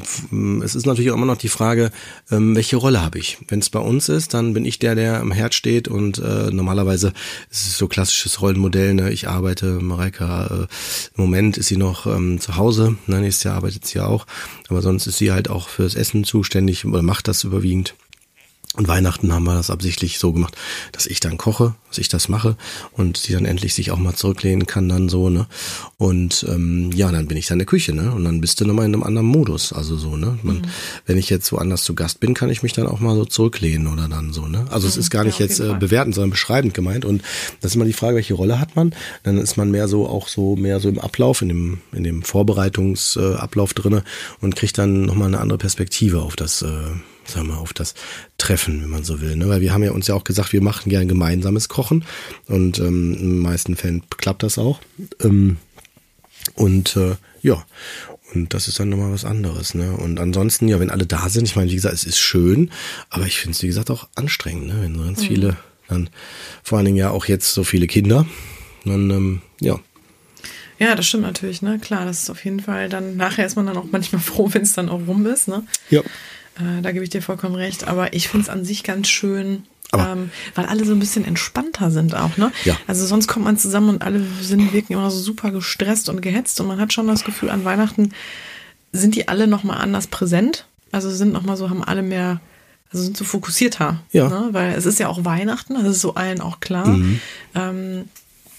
[0.01, 0.23] f-
[0.63, 1.91] es ist natürlich auch immer noch die Frage,
[2.31, 3.37] ähm, welche Rolle habe ich?
[3.49, 6.49] Wenn es bei uns ist, dann bin ich der, der am Herd steht und äh,
[6.51, 7.09] normalerweise
[7.49, 10.61] ist es so klassisches Rollenmodell, ne, ich arbeite, Mareika, äh,
[11.17, 14.25] im Moment ist sie noch ähm, zu Hause, ne, nächstes Jahr arbeitet sie ja auch,
[14.69, 17.95] aber sonst ist sie halt auch fürs Essen zuständig oder macht das überwiegend.
[18.77, 20.55] Und Weihnachten haben wir das absichtlich so gemacht,
[20.93, 22.55] dass ich dann koche, dass ich das mache
[22.93, 25.45] und sie dann endlich sich auch mal zurücklehnen kann dann so, ne?
[25.97, 28.13] Und ähm, ja, dann bin ich dann in der Küche, ne?
[28.13, 30.39] Und dann bist du nochmal in einem anderen Modus, also so, ne?
[30.43, 30.61] Man, Mhm.
[31.05, 33.87] Wenn ich jetzt woanders zu Gast bin, kann ich mich dann auch mal so zurücklehnen
[33.87, 34.65] oder dann so, ne?
[34.69, 35.27] Also es ist gar Mhm.
[35.27, 37.03] Ja, nicht auf jetzt äh, bewertend, sondern beschreibend gemeint.
[37.03, 37.23] Und
[37.59, 38.93] das ist immer die Frage, welche Rolle hat man?
[39.23, 42.23] Dann ist man mehr so auch so mehr so im Ablauf, in dem in dem
[42.23, 44.03] Vorbereitungsablauf äh, drinne
[44.39, 46.61] und kriegt dann nochmal eine andere Perspektive auf das.
[46.61, 46.67] Äh,
[47.25, 47.93] sagen wir, auf das
[48.37, 49.35] Treffen, wenn man so will.
[49.35, 49.47] Ne?
[49.47, 52.05] Weil wir haben ja uns ja auch gesagt, wir machen gern gemeinsames Kochen
[52.47, 54.79] und ähm, in den meisten Fällen klappt das auch.
[55.21, 55.57] Ähm,
[56.55, 57.63] und äh, ja,
[58.33, 59.73] und das ist dann nochmal was anderes.
[59.73, 59.91] Ne?
[59.91, 62.71] Und ansonsten, ja, wenn alle da sind, ich meine, wie gesagt, es ist schön,
[63.09, 64.77] aber ich finde es, wie gesagt, auch anstrengend, ne?
[64.81, 65.57] wenn so ganz viele,
[65.87, 66.09] dann
[66.63, 68.25] vor allen Dingen ja auch jetzt so viele Kinder,
[68.85, 69.79] dann, ähm, ja,
[70.79, 71.77] Ja, das stimmt natürlich, ne?
[71.79, 74.63] Klar, das ist auf jeden Fall dann, nachher ist man dann auch manchmal froh, wenn
[74.63, 75.63] es dann auch rum ist, ne?
[75.89, 76.01] ja,
[76.57, 77.87] Äh, da gebe ich dir vollkommen recht.
[77.87, 81.91] Aber ich finde es an sich ganz schön, ähm, weil alle so ein bisschen entspannter
[81.91, 82.51] sind auch, ne?
[82.63, 82.77] Ja.
[82.87, 86.59] Also sonst kommt man zusammen und alle sind wirken immer so super gestresst und gehetzt
[86.61, 88.13] und man hat schon das Gefühl, an Weihnachten
[88.93, 90.65] sind die alle nochmal anders präsent.
[90.91, 92.41] Also sind nochmal so, haben alle mehr,
[92.91, 93.99] also sind so fokussierter.
[94.11, 94.29] Ja.
[94.29, 94.49] Ne?
[94.51, 96.87] Weil es ist ja auch Weihnachten, das ist so allen auch klar.
[96.87, 97.21] Mhm.
[97.55, 98.05] Ähm,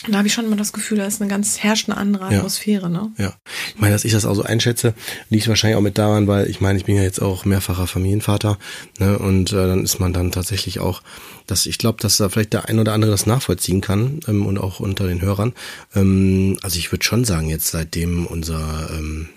[0.09, 2.39] da habe ich schon immer das Gefühl, da ist eine ganz herrscht eine andere Ja.
[2.39, 3.13] Atmosphäre, ne?
[3.19, 3.35] Ja,
[3.75, 4.95] ich meine, dass ich das auch so einschätze,
[5.31, 8.59] liegt wahrscheinlich auch mit daran, weil ich meine, ich bin ja jetzt auch mehrfacher Familienvater,
[8.99, 11.03] ne, und äh, dann ist man dann tatsächlich auch,
[11.47, 14.59] dass ich glaube, dass da vielleicht der ein oder andere das nachvollziehen kann ähm, und
[14.59, 15.53] auch unter den Hörern.
[15.95, 19.29] Ähm, also ich würde schon sagen, jetzt seitdem unser ähm,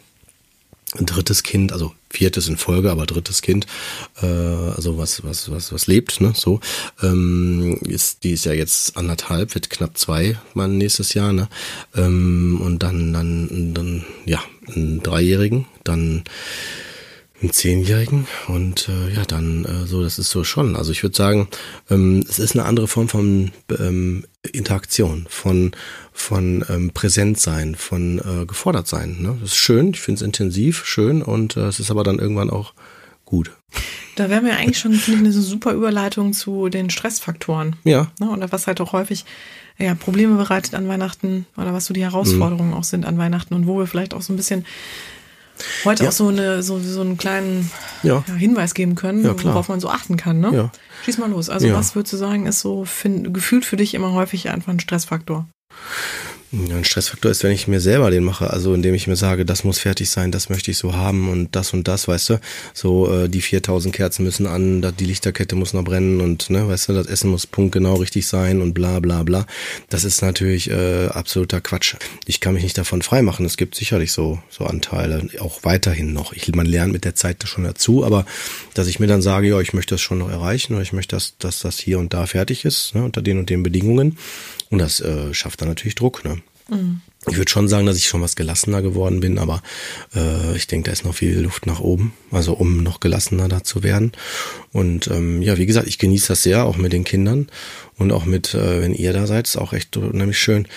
[0.93, 3.65] drittes Kind, also viertes in Folge, aber drittes Kind,
[4.21, 6.59] äh, also was, was, was, was lebt, ne, so,
[7.01, 11.49] ähm, ist, die ist ja jetzt anderthalb, wird knapp zwei, mal nächstes Jahr, ne,
[11.95, 14.41] ähm, und dann, dann, dann, ja,
[14.73, 16.23] einen Dreijährigen, dann
[17.41, 20.75] einen Zehnjährigen und äh, ja, dann äh, so, das ist so schon.
[20.75, 21.47] Also ich würde sagen,
[21.89, 25.71] ähm, es ist eine andere Form von ähm, Interaktion, von
[26.13, 29.17] von ähm, präsent sein, von äh, gefordert sein.
[29.19, 29.37] Ne?
[29.41, 32.49] Das ist schön, ich finde es intensiv, schön und äh, es ist aber dann irgendwann
[32.49, 32.73] auch
[33.25, 33.51] gut.
[34.15, 37.75] Da wären wir eigentlich schon, finde ich, eine super Überleitung zu den Stressfaktoren.
[37.83, 38.29] Ja, Ne?
[38.29, 39.25] Oder was halt auch häufig
[39.77, 43.67] ja, Probleme bereitet an Weihnachten oder was so die Herausforderungen auch sind an Weihnachten und
[43.67, 44.65] wo wir vielleicht auch so ein bisschen
[45.83, 46.09] heute Ja.
[46.09, 47.71] auch so eine so, so einen kleinen
[48.03, 48.23] ja.
[48.27, 50.39] Ja, Hinweis geben können, worauf man so achten kann.
[50.39, 50.51] Ne?
[50.53, 50.71] Ja.
[51.03, 51.49] Schieß mal los.
[51.49, 54.79] Also was würdest du sagen, ist so find, gefühlt für dich immer häufig einfach ein
[54.79, 55.47] Stressfaktor?
[56.51, 59.45] Ja, ein Stressfaktor ist, wenn ich mir selber den mache, also indem ich mir sage,
[59.45, 62.39] das muss fertig sein, das möchte ich so haben und das und das, weißt du,
[62.73, 66.89] so äh, die 4000 Kerzen müssen an, die Lichterkette muss noch brennen und ne, weißt
[66.89, 69.47] du, das Essen muss punktgenau richtig sein und bla bla bla.
[69.89, 71.95] Das ist natürlich äh, absoluter Quatsch.
[72.25, 73.45] Ich kann mich nicht davon freimachen.
[73.45, 76.31] Es gibt sicherlich so so Anteile, auch weiterhin noch.
[76.31, 78.25] Ich, man lernt mit der Zeit schon dazu, aber
[78.75, 81.15] dass ich mir dann sage, ja, ich möchte das schon noch erreichen oder ich möchte,
[81.15, 84.17] dass, dass das hier und da fertig ist, ne, unter den und den Bedingungen.
[84.69, 86.41] Und das äh, schafft dann natürlich Druck, ne?
[87.27, 89.61] Ich würde schon sagen, dass ich schon was gelassener geworden bin, aber
[90.15, 93.63] äh, ich denke, da ist noch viel Luft nach oben, also um noch gelassener da
[93.63, 94.11] zu werden.
[94.71, 97.47] Und ähm, ja, wie gesagt, ich genieße das sehr, auch mit den Kindern
[97.97, 100.67] und auch mit, äh, wenn ihr da seid, ist auch echt unheimlich schön.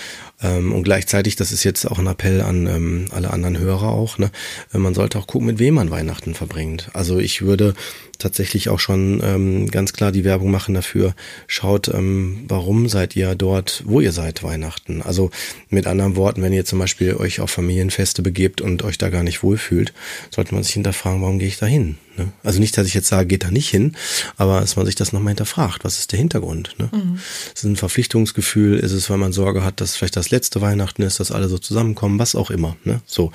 [0.40, 4.18] Ähm, und gleichzeitig, das ist jetzt auch ein Appell an ähm, alle anderen Hörer auch,
[4.18, 4.30] ne?
[4.72, 6.90] äh, man sollte auch gucken, mit wem man Weihnachten verbringt.
[6.92, 7.74] Also ich würde
[8.18, 11.14] tatsächlich auch schon ähm, ganz klar die Werbung machen dafür.
[11.48, 15.02] Schaut, ähm, warum seid ihr dort, wo ihr seid Weihnachten.
[15.02, 15.30] Also
[15.70, 19.24] mit anderen Worten, wenn ihr zum Beispiel euch auf Familienfeste begebt und euch da gar
[19.24, 19.92] nicht wohlfühlt,
[20.30, 21.98] sollte man sich hinterfragen, warum gehe ich da hin?
[22.18, 22.32] Ne?
[22.42, 23.96] Also nicht, dass ich jetzt sage, geht da nicht hin,
[24.36, 25.84] aber dass man sich das nochmal hinterfragt.
[25.84, 26.74] Was ist der Hintergrund?
[26.78, 26.90] Ne?
[27.54, 28.78] Ist es ein Verpflichtungsgefühl?
[28.78, 31.58] Ist es, weil man Sorge hat, dass vielleicht das letzte Weihnachten ist, dass alle so
[31.58, 32.18] zusammenkommen?
[32.18, 32.76] Was auch immer.
[32.84, 33.00] Ne?
[33.06, 33.32] So.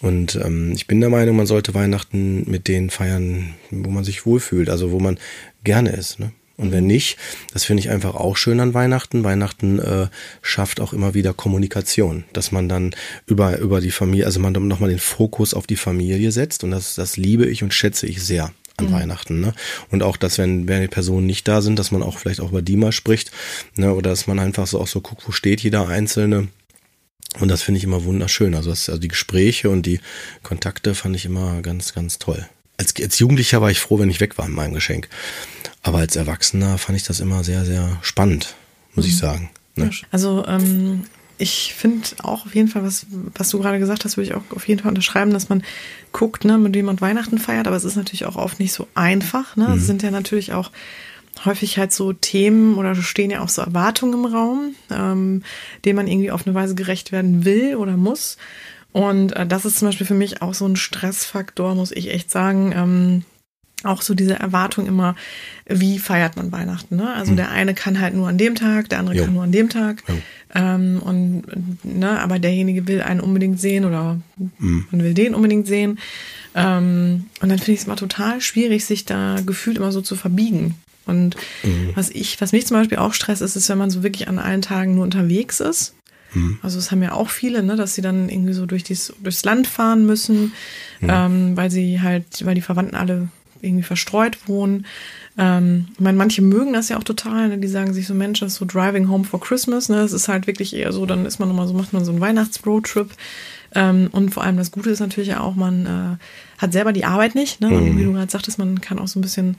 [0.00, 4.24] Und ähm, ich bin der Meinung, man sollte Weihnachten mit denen feiern, wo man sich
[4.24, 5.18] wohlfühlt, also wo man
[5.62, 6.18] gerne ist.
[6.18, 6.32] Ne?
[6.60, 7.16] Und wenn nicht,
[7.54, 9.24] das finde ich einfach auch schön an Weihnachten.
[9.24, 10.08] Weihnachten äh,
[10.42, 12.94] schafft auch immer wieder Kommunikation, dass man dann
[13.26, 16.62] über, über die Familie, also man nochmal den Fokus auf die Familie setzt.
[16.62, 19.40] Und das, das liebe ich und schätze ich sehr an Weihnachten.
[19.40, 19.54] Ne?
[19.90, 22.50] Und auch, dass wenn, wenn die Personen nicht da sind, dass man auch vielleicht auch
[22.50, 23.30] über die mal spricht.
[23.76, 23.94] Ne?
[23.94, 26.48] Oder dass man einfach so auch so guckt, wo steht jeder Einzelne.
[27.38, 28.54] Und das finde ich immer wunderschön.
[28.54, 30.00] Also, das, also die Gespräche und die
[30.42, 32.46] Kontakte fand ich immer ganz, ganz toll.
[32.80, 35.10] Als, als Jugendlicher war ich froh, wenn ich weg war mit meinem Geschenk.
[35.82, 38.54] Aber als Erwachsener fand ich das immer sehr, sehr spannend,
[38.94, 39.50] muss ich sagen.
[39.76, 39.90] Ne?
[40.10, 41.04] Also ähm,
[41.36, 44.56] ich finde auch auf jeden Fall, was, was du gerade gesagt hast, würde ich auch
[44.56, 45.62] auf jeden Fall unterschreiben, dass man
[46.12, 48.88] guckt, ne, mit wem man Weihnachten feiert, aber es ist natürlich auch oft nicht so
[48.94, 49.56] einfach.
[49.56, 49.74] Ne?
[49.76, 50.70] Es sind ja natürlich auch
[51.44, 55.42] häufig halt so Themen oder stehen ja auch so Erwartungen im Raum, ähm,
[55.84, 58.38] denen man irgendwie auf eine Weise gerecht werden will oder muss.
[58.92, 62.30] Und äh, das ist zum Beispiel für mich auch so ein Stressfaktor, muss ich echt
[62.30, 62.72] sagen.
[62.74, 63.24] Ähm,
[63.82, 65.16] auch so diese Erwartung immer,
[65.66, 66.96] wie feiert man Weihnachten?
[66.96, 67.14] Ne?
[67.14, 69.24] Also der eine kann halt nur an dem Tag, der andere Jo.
[69.24, 70.02] kann nur an dem Tag.
[70.54, 71.44] Ähm, und
[71.84, 74.20] ne, aber derjenige will einen unbedingt sehen oder
[74.58, 75.98] man will den unbedingt sehen.
[76.54, 80.16] Ähm, und dann finde ich es immer total schwierig, sich da gefühlt immer so zu
[80.16, 80.74] verbiegen.
[81.06, 81.36] Und
[81.94, 84.38] was ich, was mich zum Beispiel auch stresst, ist, ist, wenn man so wirklich an
[84.38, 85.94] allen Tagen nur unterwegs ist.
[86.62, 89.44] Also das haben ja auch viele, ne, dass sie dann irgendwie so durch dies, durchs
[89.44, 90.52] Land fahren müssen,
[91.02, 93.28] ähm, weil sie halt, weil die Verwandten alle
[93.62, 94.86] irgendwie verstreut wohnen.
[95.38, 97.58] Ähm, ich meine, manche mögen das ja auch total, ne?
[97.58, 99.96] die sagen sich so, Mensch, das ist so Driving Home for Christmas, ne?
[99.96, 102.20] Das ist halt wirklich eher so, dann ist man nochmal so, macht man so einen
[102.20, 103.10] Weihnachts-Roadtrip.
[103.74, 107.04] Ähm, und vor allem das Gute ist natürlich ja auch, man äh, hat selber die
[107.04, 107.68] Arbeit nicht, ne?
[107.68, 109.56] Und wie du gerade sagtest, man kann auch so ein bisschen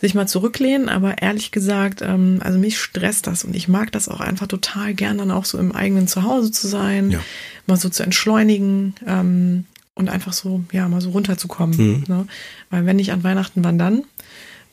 [0.00, 4.08] sich mal zurücklehnen, aber ehrlich gesagt, ähm, also mich stresst das und ich mag das
[4.08, 7.20] auch einfach total gern, dann auch so im eigenen Zuhause zu sein, Ja.
[7.66, 12.04] mal so zu entschleunigen ähm, und einfach so, ja, mal so runterzukommen.
[12.06, 12.26] Ne?
[12.70, 14.04] Weil wenn nicht an Weihnachten, wann dann?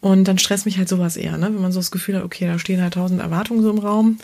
[0.01, 1.47] Und dann stresst mich halt sowas eher, ne?
[1.47, 4.19] wenn man so das Gefühl hat, okay, da stehen halt tausend Erwartungen so im Raum,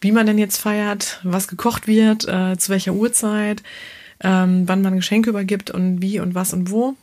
[0.00, 3.64] wie man denn jetzt feiert, was gekocht wird, äh, zu welcher Uhrzeit,
[4.22, 6.94] ähm, wann man Geschenke übergibt und wie und was und wo.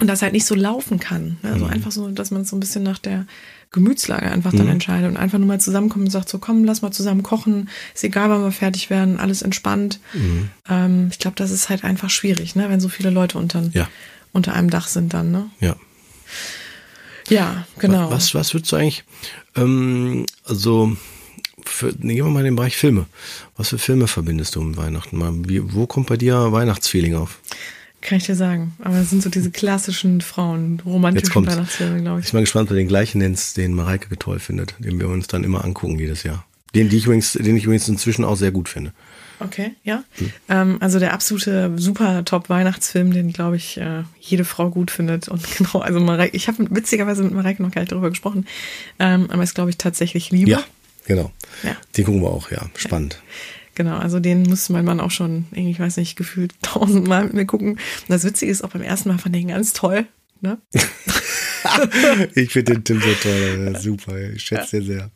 [0.00, 1.38] Und das halt nicht so laufen kann.
[1.42, 1.52] Ne?
[1.52, 3.26] Also einfach so, dass man so ein bisschen nach der
[3.70, 6.90] Gemütslage einfach dann entscheidet und einfach nur mal zusammenkommt und sagt so, komm, lass mal
[6.92, 10.00] zusammen kochen, ist egal, wann wir fertig werden, alles entspannt.
[10.70, 12.70] Ähm, ich glaube, das ist halt einfach schwierig, ne?
[12.70, 13.88] wenn so viele Leute unter, Ja.
[14.32, 15.30] unter einem Dach sind dann.
[15.32, 15.50] Ne?
[15.60, 15.76] Ja.
[17.28, 18.10] Ja, genau.
[18.10, 19.04] Was, was würdest du eigentlich,
[19.54, 20.96] ähm, also,
[21.64, 23.04] für, gehen wir mal in den Bereich Filme.
[23.56, 25.18] Was für Filme verbindest du mit Weihnachten?
[25.18, 27.40] Mal, wie, wo kommt bei dir Weihnachtsfeeling auf?
[28.00, 28.74] Kann ich dir sagen.
[28.80, 31.46] Aber das sind so diese klassischen Frauen, romantischen.
[31.46, 32.32] Weihnachtsfilme, glaube Ich ich.
[32.32, 35.26] bin mal gespannt, ob du den gleichen nennst, den Mareike toll findet, den wir uns
[35.26, 36.44] dann immer angucken jedes Jahr.
[36.74, 38.92] Den, ich übrigens, den ich übrigens inzwischen auch sehr gut finde.
[39.40, 40.02] Okay, ja.
[40.48, 45.28] Ähm, also der absolute super Top-Weihnachtsfilm, den, glaube ich, äh, jede Frau gut findet.
[45.28, 48.46] Und genau, also Mareike, ich habe witzigerweise mit Mareike noch gar nicht darüber gesprochen,
[48.98, 50.50] ähm, aber ist, glaube ich, tatsächlich Liebe.
[50.50, 50.62] Ja,
[51.06, 51.32] genau.
[51.62, 51.76] Ja.
[51.96, 52.68] Den gucken wir auch, ja.
[52.76, 53.20] Spannend.
[53.78, 57.34] Genau, also den muss mein Mann auch schon, irgendwie, ich weiß nicht, gefühlt tausendmal mit
[57.34, 57.74] mir gucken.
[57.74, 60.04] Und das Witzige ist, auch beim ersten Mal fand ich ihn ganz toll.
[60.40, 60.58] Ne?
[62.34, 64.16] Ich finde den Tim so toll, super.
[64.30, 65.10] Ich schätze den sehr.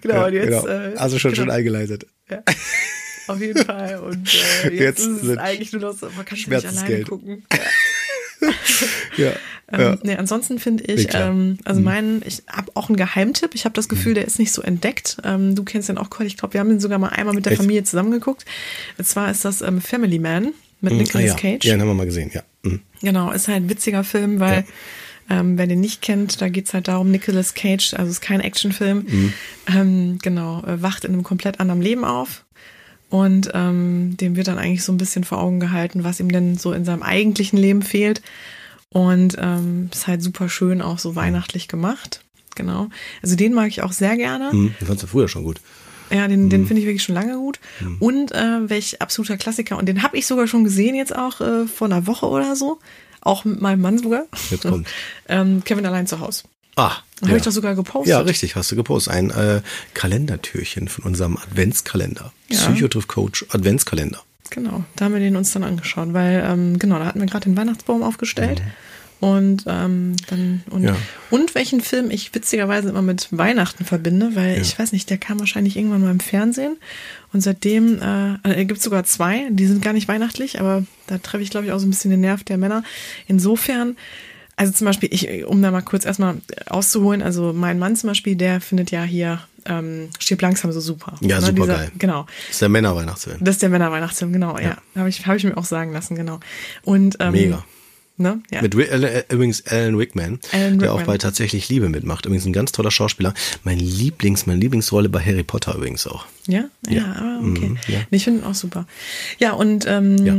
[0.00, 1.42] Genau, und jetzt, äh, also schon genau.
[1.42, 2.06] schon eingeleitet.
[2.30, 2.42] Ja.
[3.26, 3.98] Auf jeden Fall.
[3.98, 4.32] Und
[4.64, 7.44] äh, jetzt, Jetzt ist es eigentlich nur noch so, man kann nicht alleine gucken.
[7.52, 7.58] Ja.
[9.70, 9.98] Ähm, Ja.
[10.02, 13.54] nee, ansonsten finde ich, ähm, also mein, ich habe auch einen Geheimtipp.
[13.54, 15.18] Ich habe das Gefühl, der ist nicht so entdeckt.
[15.24, 16.26] Ähm, du kennst den auch, Cole.
[16.26, 17.60] Ich glaube, wir haben den sogar mal einmal mit der Echt?
[17.60, 18.46] Familie zusammengeguckt.
[18.96, 21.34] Und zwar ist das ähm, Family Man mit Ah, Nicolas ja.
[21.34, 21.64] Cage.
[21.66, 22.42] ja, den haben wir mal gesehen, ja.
[22.62, 22.80] Mhm.
[23.02, 24.64] Genau, ist halt ein witziger Film, weil
[25.28, 29.04] ähm, wer den nicht kennt, da geht's halt darum, Nicolas Cage, also ist kein Actionfilm,
[29.06, 29.32] Mhm.
[29.76, 32.46] ähm, genau, äh, wacht in einem komplett anderen Leben auf.
[33.10, 36.58] Und ähm, dem wird dann eigentlich so ein bisschen vor Augen gehalten, was ihm denn
[36.58, 38.20] so in seinem eigentlichen Leben fehlt.
[38.90, 42.22] Und ähm, ist halt super schön, auch so weihnachtlich gemacht.
[42.54, 42.88] Genau.
[43.22, 44.50] Also den mag ich auch sehr gerne.
[44.52, 44.74] Mhm.
[44.80, 45.60] Den fandst du früher schon gut.
[46.10, 46.50] Ja, den, Mhm.
[46.50, 47.60] den finde ich wirklich schon lange gut.
[48.00, 49.76] Und äh, welch absoluter Klassiker.
[49.78, 52.78] Und den habe ich sogar schon gesehen, jetzt auch äh, vor einer Woche oder so.
[53.20, 54.24] Auch mit meinem Mann sogar.
[54.50, 54.88] Jetzt kommt.
[55.28, 56.44] ähm, Kevin allein zu Hause.
[56.78, 56.92] Ah,
[57.26, 58.10] Habe ich doch sogar gepostet.
[58.10, 59.12] Ja, richtig, hast du gepostet.
[59.12, 59.60] Ein äh,
[59.94, 62.32] Kalendertürchen von unserem Adventskalender.
[62.48, 62.58] Ja.
[62.58, 64.22] Psychotriff Coach Adventskalender.
[64.50, 67.44] Genau, da haben wir den uns dann angeschaut, weil, ähm, genau, da hatten wir gerade
[67.44, 68.62] den Weihnachtsbaum aufgestellt.
[69.20, 70.86] Und ähm, dann und, Mhm.
[70.88, 70.96] Ja.
[71.30, 75.40] und welchen Film ich witzigerweise immer mit Weihnachten verbinde, weil ich weiß nicht, der kam
[75.40, 76.76] wahrscheinlich irgendwann mal im Fernsehen
[77.32, 81.42] und seitdem äh, gibt es sogar zwei, die sind gar nicht weihnachtlich, aber da treffe
[81.42, 82.84] ich glaube ich auch so ein bisschen den Nerv der Männer.
[83.26, 83.96] Insofern,
[84.58, 88.36] also zum Beispiel, ich, um da mal kurz erstmal auszuholen, also mein Mann zum Beispiel,
[88.36, 91.14] der findet ja hier ähm, stirb langsam so super.
[91.20, 91.90] Ja, Ne, super dieser- geil.
[91.98, 92.26] Genau.
[92.46, 93.36] Das ist der Männerweihnachtsfilm.
[93.40, 94.76] Das ist der Männerweihnachtsfilm, genau, ja.
[94.96, 96.40] Habe ich, hab ich mir auch sagen lassen, genau.
[96.84, 97.64] Und, ähm, Mega.
[98.20, 98.42] Ne?
[98.50, 98.62] Ja.
[98.62, 101.14] Mit äh, übrigens Alan Rickman, Alan der auch Rickman.
[101.14, 102.26] bei Tatsächlich Liebe mitmacht.
[102.26, 103.32] Übrigens ein ganz toller Schauspieler.
[103.62, 106.26] Mein Lieblings, meine Lieblingsrolle bei Harry Potter übrigens auch.
[106.48, 106.64] ja?
[106.88, 107.04] Ja, Ja.
[107.16, 107.68] ah, okay.
[107.68, 107.98] Mhm, ja.
[108.10, 108.86] Ich finde ihn auch super.
[109.38, 110.36] Ja, und ähm, Ja.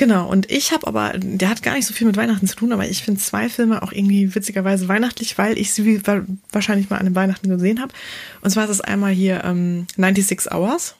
[0.00, 2.72] Genau, und ich habe aber, der hat gar nicht so viel mit Weihnachten zu tun,
[2.72, 6.02] aber ich finde zwei Filme auch irgendwie witzigerweise weihnachtlich, weil ich sie
[6.50, 7.92] wahrscheinlich mal an den Weihnachten gesehen habe.
[8.40, 10.96] Und zwar ist es einmal hier ähm, 96 Hours,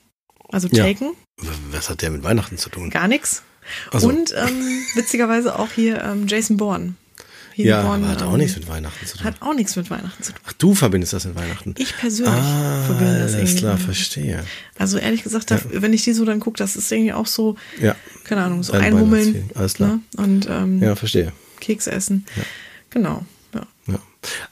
[0.50, 0.84] also Ja.
[0.84, 1.10] Taken,
[1.40, 2.90] W- Was hat der mit Weihnachten zu tun?
[2.90, 3.42] gar nichts.
[3.92, 4.08] So.
[4.08, 6.94] Und ähm, witzigerweise auch hier ähm, Jason Bourne.
[7.62, 9.24] Hier Ja, hat auch nichts mit Weihnachten zu tun.
[9.24, 10.40] Hat auch nichts mit Weihnachten zu tun.
[10.46, 11.74] Ach, du verbindest das mit Weihnachten.
[11.78, 13.84] Ich persönlich ah, verbinde das alles irgendwie klar, damit.
[13.86, 14.44] verstehe.
[14.78, 17.56] Also ehrlich gesagt, da, wenn ich die so dann gucke, das ist irgendwie auch so,
[17.80, 17.94] Ja.
[18.24, 19.88] keine Ahnung, so Ein Weihnachtsfeeling, alles klar.
[19.96, 20.00] Ne?
[20.16, 21.32] und ähm, Ja, verstehe.
[21.60, 22.24] Kekse essen.
[22.90, 23.08] Genau.
[23.10, 23.16] Ja.
[23.16, 23.26] Ja.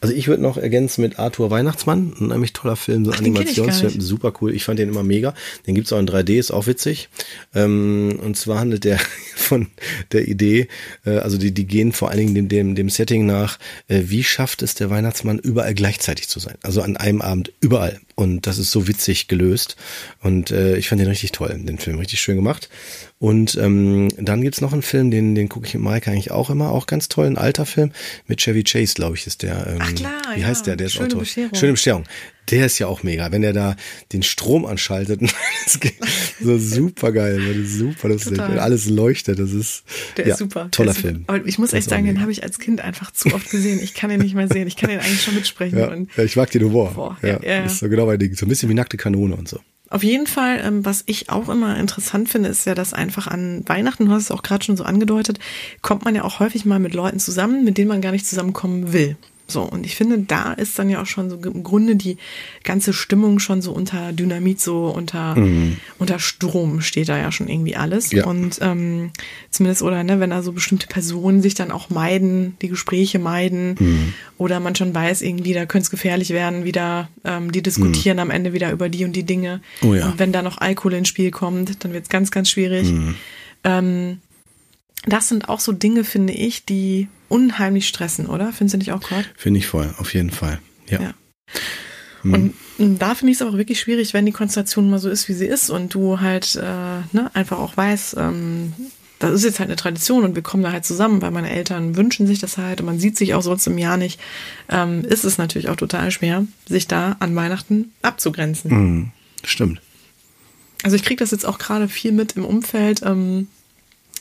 [0.00, 4.00] Also ich würde noch ergänzen mit Arthur Weihnachtsmann, ein nämlich toller Film, so ein Animationsfilm,
[4.00, 4.54] super cool.
[4.54, 5.34] Ich fand den immer mega.
[5.66, 7.08] Den gibt's auch in 3D, ist auch witzig.
[7.54, 8.98] Ähm, und zwar handelt der
[9.36, 9.68] von
[10.12, 10.68] der Idee,
[11.04, 14.24] äh, also die, die gehen vor allen Dingen dem, dem, dem Setting nach, äh, wie
[14.24, 16.56] schafft es der Weihnachtsmann überall gleichzeitig zu sein?
[16.62, 18.00] Also an einem Abend überall.
[18.18, 19.76] Und das ist so witzig gelöst.
[20.20, 22.68] Und äh, ich fand den richtig toll, den Film, richtig schön gemacht.
[23.20, 26.50] Und ähm, dann gibt's noch einen Film, den, den gucke ich mit Maike eigentlich auch
[26.50, 27.92] immer, auch ganz toll, ein alter Film
[28.26, 29.68] mit Chevy Chase, glaube ich, ist der.
[29.68, 30.48] Ähm, Ach klar, Wie ja.
[30.48, 30.74] heißt der?
[30.74, 31.20] Der ist Schöne auch toll.
[31.20, 31.54] Bescherung.
[31.54, 32.04] Schöne Bescherung.
[32.50, 33.76] Der ist ja auch mega, wenn er da
[34.12, 35.20] den Strom anschaltet.
[35.64, 35.78] das
[36.40, 38.36] so super geil, das ist super lustig.
[38.36, 38.52] Total.
[38.52, 39.84] Und alles leuchtet, das ist,
[40.16, 40.70] Der ja, ist super.
[40.70, 41.00] toller ist.
[41.00, 41.26] Film.
[41.44, 43.80] Ich muss echt sagen, den habe ich als Kind einfach zu oft gesehen.
[43.82, 44.66] Ich kann den nicht mehr sehen.
[44.66, 45.78] Ich kann den eigentlich schon mitsprechen.
[45.78, 46.92] Ja, ja, ich mag den Humor.
[46.94, 48.34] Boah, ja, ja, ist so genau mein Ding.
[48.34, 49.60] So ein bisschen wie nackte Kanone und so.
[49.90, 53.62] Auf jeden Fall, ähm, was ich auch immer interessant finde, ist ja, dass einfach an
[53.66, 55.38] Weihnachten, du hast es auch gerade schon so angedeutet,
[55.80, 58.92] kommt man ja auch häufig mal mit Leuten zusammen, mit denen man gar nicht zusammenkommen
[58.92, 59.16] will.
[59.50, 62.18] So, und ich finde, da ist dann ja auch schon so im Grunde die
[62.64, 65.36] ganze Stimmung schon so unter Dynamit, so unter,
[65.98, 68.12] unter Strom steht da ja schon irgendwie alles.
[68.12, 68.26] Ja.
[68.26, 69.10] Und ähm,
[69.50, 74.14] zumindest, oder ne, wenn da so bestimmte Personen sich dann auch meiden, die Gespräche meiden,
[74.36, 78.30] oder man schon weiß, irgendwie, da könnte es gefährlich werden, wieder, ähm, die diskutieren am
[78.30, 79.60] Ende wieder über die und die Dinge.
[79.82, 80.06] Oh ja.
[80.06, 82.92] Und wenn da noch Alkohol ins Spiel kommt, dann wird es ganz, ganz schwierig.
[83.64, 84.18] Ähm,
[85.06, 88.52] das sind auch so Dinge, finde ich, die unheimlich stressen, oder?
[88.52, 89.28] Findest du nicht auch, Kurt?
[89.36, 90.58] Finde ich voll, auf jeden Fall.
[90.88, 91.00] Ja.
[91.00, 91.14] Ja.
[92.24, 95.28] Und und da finde ich es auch wirklich schwierig, wenn die Konstellation mal so ist,
[95.28, 96.62] wie sie ist und du halt äh,
[97.12, 98.72] ne, einfach auch weißt, ähm,
[99.18, 101.96] das ist jetzt halt eine Tradition und wir kommen da halt zusammen, weil meine Eltern
[101.96, 104.20] wünschen sich das halt und man sieht sich auch sonst im Jahr nicht,
[104.68, 108.70] ähm, ist es natürlich auch total schwer, sich da an Weihnachten abzugrenzen.
[108.70, 109.10] Mhm.
[109.42, 109.80] Stimmt.
[110.84, 113.48] Also ich kriege das jetzt auch gerade viel mit im Umfeld, ähm,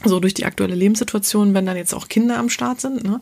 [0.04, 3.20] so durch die aktuelle Lebenssituation, wenn dann jetzt auch Kinder am Start sind, ne,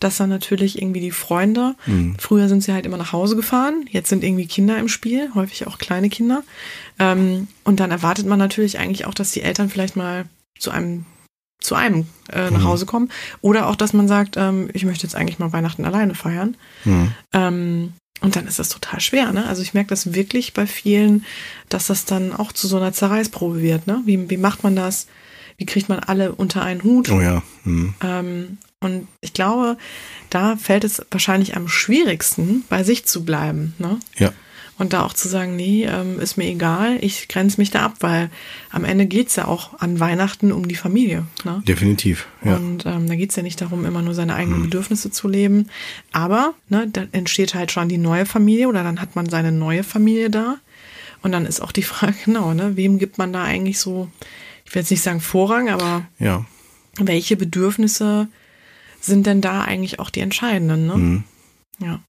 [0.00, 1.74] dass dann natürlich irgendwie die Freunde,
[2.18, 5.66] früher sind sie halt immer nach Hause gefahren, jetzt sind irgendwie Kinder im Spiel, häufig
[5.66, 6.42] auch kleine Kinder.
[6.98, 10.24] Ähm, und dann erwartet man natürlich eigentlich auch, dass die Eltern vielleicht mal
[10.58, 11.04] zu einem
[11.60, 13.10] zu einem äh, nach Hause kommen.
[13.40, 16.56] Oder auch, dass man sagt, ähm, ich möchte jetzt eigentlich mal Weihnachten alleine feiern.
[16.84, 17.12] Mhm.
[17.32, 19.46] Ähm, und dann ist das total schwer, ne?
[19.46, 21.24] Also ich merke das wirklich bei vielen,
[21.68, 24.02] dass das dann auch zu so einer Zerreißprobe wird, ne?
[24.06, 25.06] Wie, wie macht man das?
[25.58, 27.10] Wie kriegt man alle unter einen Hut?
[27.10, 27.42] Oh ja.
[27.64, 27.94] Mhm.
[28.02, 29.76] Ähm, und ich glaube,
[30.30, 33.98] da fällt es wahrscheinlich am schwierigsten, bei sich zu bleiben, ne?
[34.16, 34.32] Ja.
[34.78, 37.96] Und da auch zu sagen, nee, ähm, ist mir egal, ich grenze mich da ab,
[37.98, 38.30] weil
[38.70, 41.26] am Ende geht's ja auch an Weihnachten um die Familie.
[41.44, 41.62] Ne?
[41.66, 42.28] Definitiv.
[42.44, 42.54] Ja.
[42.54, 45.66] Und ähm, da geht's ja nicht darum, immer nur seine eigenen Bedürfnisse zu leben.
[46.12, 49.82] Aber ne, da entsteht halt schon die neue Familie oder dann hat man seine neue
[49.82, 50.58] Familie da.
[51.22, 54.08] Und dann ist auch die Frage, genau, ne, wem gibt man da eigentlich so,
[54.68, 56.44] ich will jetzt nicht sagen Vorrang, aber ja.
[56.98, 58.28] welche Bedürfnisse
[59.00, 60.86] sind denn da eigentlich auch die entscheidenden?
[60.86, 60.96] Ne?
[60.96, 61.24] Mhm.
[61.80, 62.00] Ja.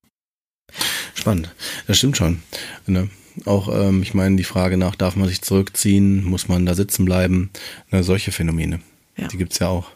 [1.16, 1.56] Spannend.
[1.88, 2.42] Das stimmt schon.
[2.86, 3.10] Ne?
[3.46, 7.06] Auch, ähm, ich meine, die Frage nach, darf man sich zurückziehen, muss man da sitzen
[7.06, 7.50] bleiben?
[7.92, 8.82] Ne, solche Phänomene.
[9.16, 9.28] Ja.
[9.28, 9.92] Die gibt's ja auch.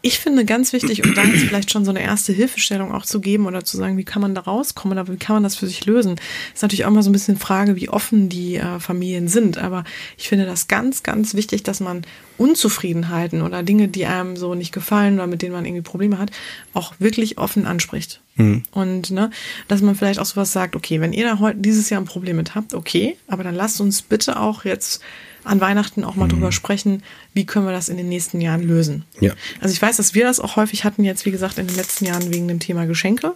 [0.00, 3.20] Ich finde ganz wichtig, um da jetzt vielleicht schon so eine erste Hilfestellung auch zu
[3.20, 5.66] geben oder zu sagen, wie kann man da rauskommen oder wie kann man das für
[5.66, 6.16] sich lösen,
[6.52, 9.58] ist natürlich auch mal so ein bisschen Frage, wie offen die äh, Familien sind.
[9.58, 9.84] Aber
[10.18, 12.02] ich finde das ganz, ganz wichtig, dass man
[12.38, 16.32] Unzufriedenheiten oder Dinge, die einem so nicht gefallen oder mit denen man irgendwie Probleme hat,
[16.74, 18.20] auch wirklich offen anspricht.
[18.34, 18.64] Mhm.
[18.72, 19.30] Und ne,
[19.68, 22.36] dass man vielleicht auch sowas sagt, okay, wenn ihr da heute dieses Jahr ein Problem
[22.36, 25.02] mit habt, okay, aber dann lasst uns bitte auch jetzt
[25.44, 27.02] an Weihnachten auch mal drüber sprechen,
[27.34, 29.04] wie können wir das in den nächsten Jahren lösen.
[29.20, 29.32] Ja.
[29.60, 32.04] Also ich weiß, dass wir das auch häufig hatten jetzt, wie gesagt, in den letzten
[32.04, 33.34] Jahren wegen dem Thema Geschenke.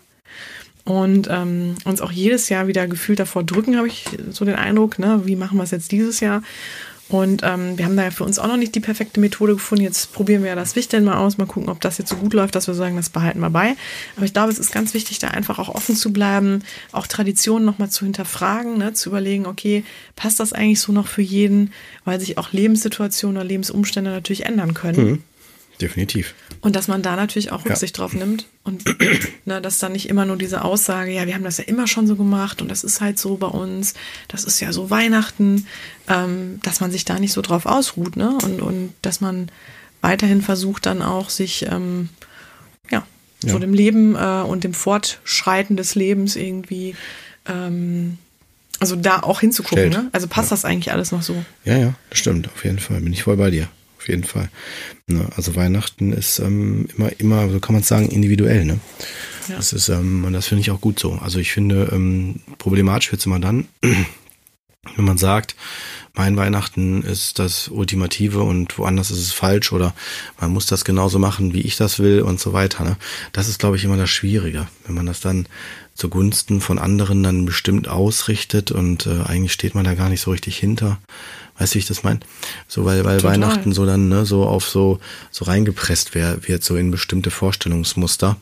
[0.85, 5.01] Und ähm, uns auch jedes Jahr wieder gefühlt davor drücken, habe ich so den Eindruck,
[5.01, 6.43] ne, wie machen wir es jetzt dieses Jahr?
[7.09, 9.85] Und ähm, wir haben da ja für uns auch noch nicht die perfekte Methode gefunden.
[9.85, 12.35] Jetzt probieren wir ja das Wichteln mal aus, mal gucken, ob das jetzt so gut
[12.35, 13.77] läuft, dass wir sagen, das behalten wir bei.
[14.17, 17.65] Aber ich glaube, es ist ganz wichtig, da einfach auch offen zu bleiben, auch Traditionen
[17.65, 19.85] nochmal zu hinterfragen, ne, zu überlegen, okay,
[20.17, 21.73] passt das eigentlich so noch für jeden,
[22.05, 25.07] weil sich auch Lebenssituationen oder Lebensumstände natürlich ändern können.
[25.07, 25.23] Mhm.
[25.81, 26.35] Definitiv.
[26.61, 27.71] Und dass man da natürlich auch Ja.
[27.71, 28.85] Rücksicht drauf nimmt und
[29.45, 32.07] ne, dass dann nicht immer nur diese Aussage, ja, wir haben das ja immer schon
[32.07, 33.95] so gemacht und das ist halt so bei uns,
[34.29, 35.67] das ist ja so Weihnachten,
[36.09, 38.31] ähm, dass man sich da nicht so drauf ausruht, ne?
[38.43, 39.51] Und, und dass man
[40.01, 42.09] weiterhin versucht dann auch sich ähm,
[42.91, 43.05] ja,
[43.41, 43.59] so Ja.
[43.59, 46.95] dem Leben äh, und dem Fortschreiten des Lebens irgendwie
[47.47, 48.19] ähm,
[48.79, 50.05] also da auch hinzugucken, Stellt.
[50.05, 50.11] ne?
[50.13, 51.35] Also passt das eigentlich alles noch so?
[51.65, 53.01] Ja, ja, das stimmt, auf jeden Fall.
[53.01, 53.69] Bin ich voll bei dir.
[54.07, 54.51] Auf jeden Fall.
[55.09, 58.79] Ne, also Weihnachten ist ähm, immer, immer, so kann man es sagen, individuell, ne?
[59.49, 59.57] Ja.
[59.57, 61.15] Das ist, ähm, und das finde ich auch gut so.
[61.15, 65.57] Also ich finde, ähm, problematisch wird es immer dann, wenn man sagt,
[66.15, 69.93] mein Weihnachten ist das Ultimative und woanders ist es falsch oder
[70.41, 72.85] man muss das genauso machen, wie ich das will und so weiter.
[72.85, 72.97] Ne?
[73.33, 75.49] Das ist, glaube ich, immer das Schwierige, wenn man das dann
[75.95, 80.31] zugunsten von anderen dann bestimmt ausrichtet und äh, eigentlich steht man da gar nicht so
[80.31, 81.01] richtig hinter.
[81.59, 82.21] Weißt du, wie ich das meine?
[82.69, 83.35] So, weil, weil Total.
[83.35, 84.99] Weihnachten so dann ne, so auf so,
[85.31, 88.37] so reingepresst wär, wird, so in bestimmte Vorstellungsmuster.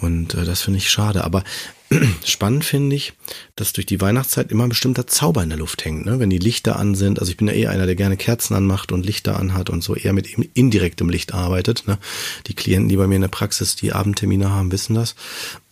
[0.00, 1.24] Und äh, das finde ich schade.
[1.24, 1.44] Aber
[2.24, 3.14] spannend finde ich,
[3.56, 6.20] dass durch die Weihnachtszeit immer ein bestimmter Zauber in der Luft hängt, ne?
[6.20, 7.18] Wenn die Lichter an sind.
[7.18, 9.94] Also ich bin ja eh einer, der gerne Kerzen anmacht und Lichter anhat und so
[9.94, 11.86] eher mit indirektem Licht arbeitet.
[11.86, 11.98] Ne?
[12.46, 15.14] Die Klienten, die bei mir in der Praxis die Abendtermine haben, wissen das,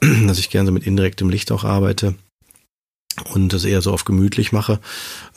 [0.27, 2.15] dass ich gerne so mit indirektem Licht auch arbeite
[3.33, 4.81] und das eher so auf gemütlich mache.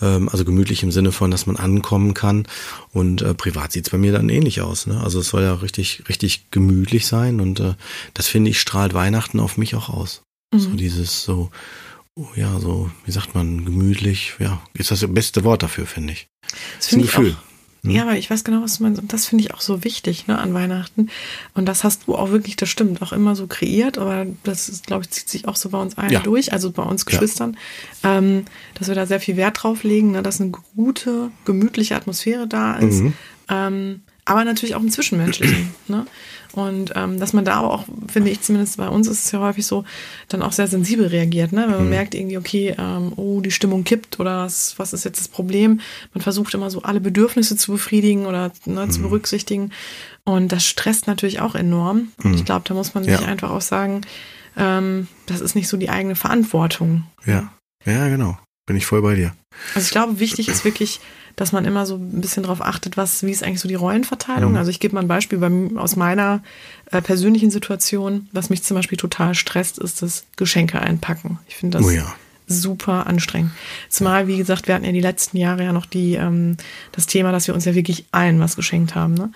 [0.02, 2.48] Ähm, also gemütlich im Sinne von, dass man ankommen kann.
[2.92, 4.88] Und äh, privat sieht's bei mir dann ähnlich aus.
[4.88, 5.02] Ne?
[5.02, 7.40] Also es soll ja richtig, richtig gemütlich sein.
[7.40, 7.76] Und äh,
[8.14, 10.22] das finde ich, strahlt Weihnachten auf mich auch aus.
[10.52, 11.52] So dieses so,
[12.16, 16.14] oh ja, so, wie sagt man, gemütlich, ja, ist das das beste Wort dafür, finde
[16.14, 16.28] ich.
[16.78, 17.38] Das ist ein Gefühl.
[17.40, 17.49] auch.
[17.84, 19.02] Ja, aber ich weiß genau, was du meinst.
[19.02, 21.10] Und das finde ich auch so wichtig, ne, an Weihnachten.
[21.54, 23.98] Und das hast du auch wirklich, das stimmt, auch immer so kreiert.
[23.98, 26.20] Aber das glaube ich, zieht sich auch so bei uns allen Ja.
[26.20, 27.58] durch, also bei uns Geschwistern,
[28.04, 28.44] ähm,
[28.76, 32.76] dass wir da sehr viel Wert drauf legen, ne, dass eine gute, gemütliche Atmosphäre da
[32.76, 33.00] ist.
[33.02, 33.14] Mhm.
[33.50, 35.74] Ähm, aber natürlich auch im Zwischenmenschlichen.
[35.88, 36.06] ne?
[36.54, 39.40] Und ähm, dass man da aber auch, finde ich zumindest bei uns ist es ja
[39.40, 39.84] häufig so,
[40.30, 41.52] dann auch sehr sensibel reagiert.
[41.52, 41.62] Ne?
[41.70, 45.20] Wenn man merkt irgendwie, okay, ähm, oh, die Stimmung kippt oder was, was ist jetzt
[45.20, 45.80] das Problem?
[46.14, 49.72] Man versucht immer so alle Bedürfnisse zu befriedigen oder ne, zu berücksichtigen.
[50.24, 52.10] Und das stresst natürlich auch enorm.
[52.24, 53.20] Und ich glaube, da muss man sich Ja.
[53.28, 54.02] einfach auch sagen,
[54.58, 57.04] ähm, das ist nicht so die eigene Verantwortung.
[57.26, 57.52] Ja.
[57.86, 58.38] Ja, genau.
[58.66, 59.34] Bin ich voll bei dir.
[59.74, 61.00] Also ich glaube, wichtig ist wirklich,
[61.40, 64.52] dass man immer so ein bisschen darauf achtet, was, wie ist eigentlich so die Rollenverteilung.
[64.52, 64.58] Mhm.
[64.58, 66.44] Also ich gebe mal ein Beispiel bei, aus meiner
[66.92, 68.28] äh, persönlichen Situation.
[68.34, 71.40] Was mich zum Beispiel total stresst, ist das Geschenke einpacken.
[71.48, 72.14] Ich finde das Oh ja.
[72.46, 73.52] super anstrengend.
[73.88, 76.58] Zumal, wie gesagt, wir hatten ja die letzten Jahre ja noch die, ähm,
[76.92, 79.14] das Thema, dass wir uns ja wirklich allen was geschenkt haben.
[79.14, 79.32] Ne?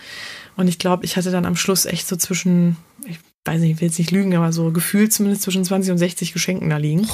[0.57, 2.75] Und ich glaube, ich hatte dann am Schluss echt so zwischen,
[3.05, 5.99] ich weiß nicht, ich will jetzt nicht lügen, aber so gefühlt zumindest zwischen 20 und
[5.99, 7.07] 60 Geschenken da liegen.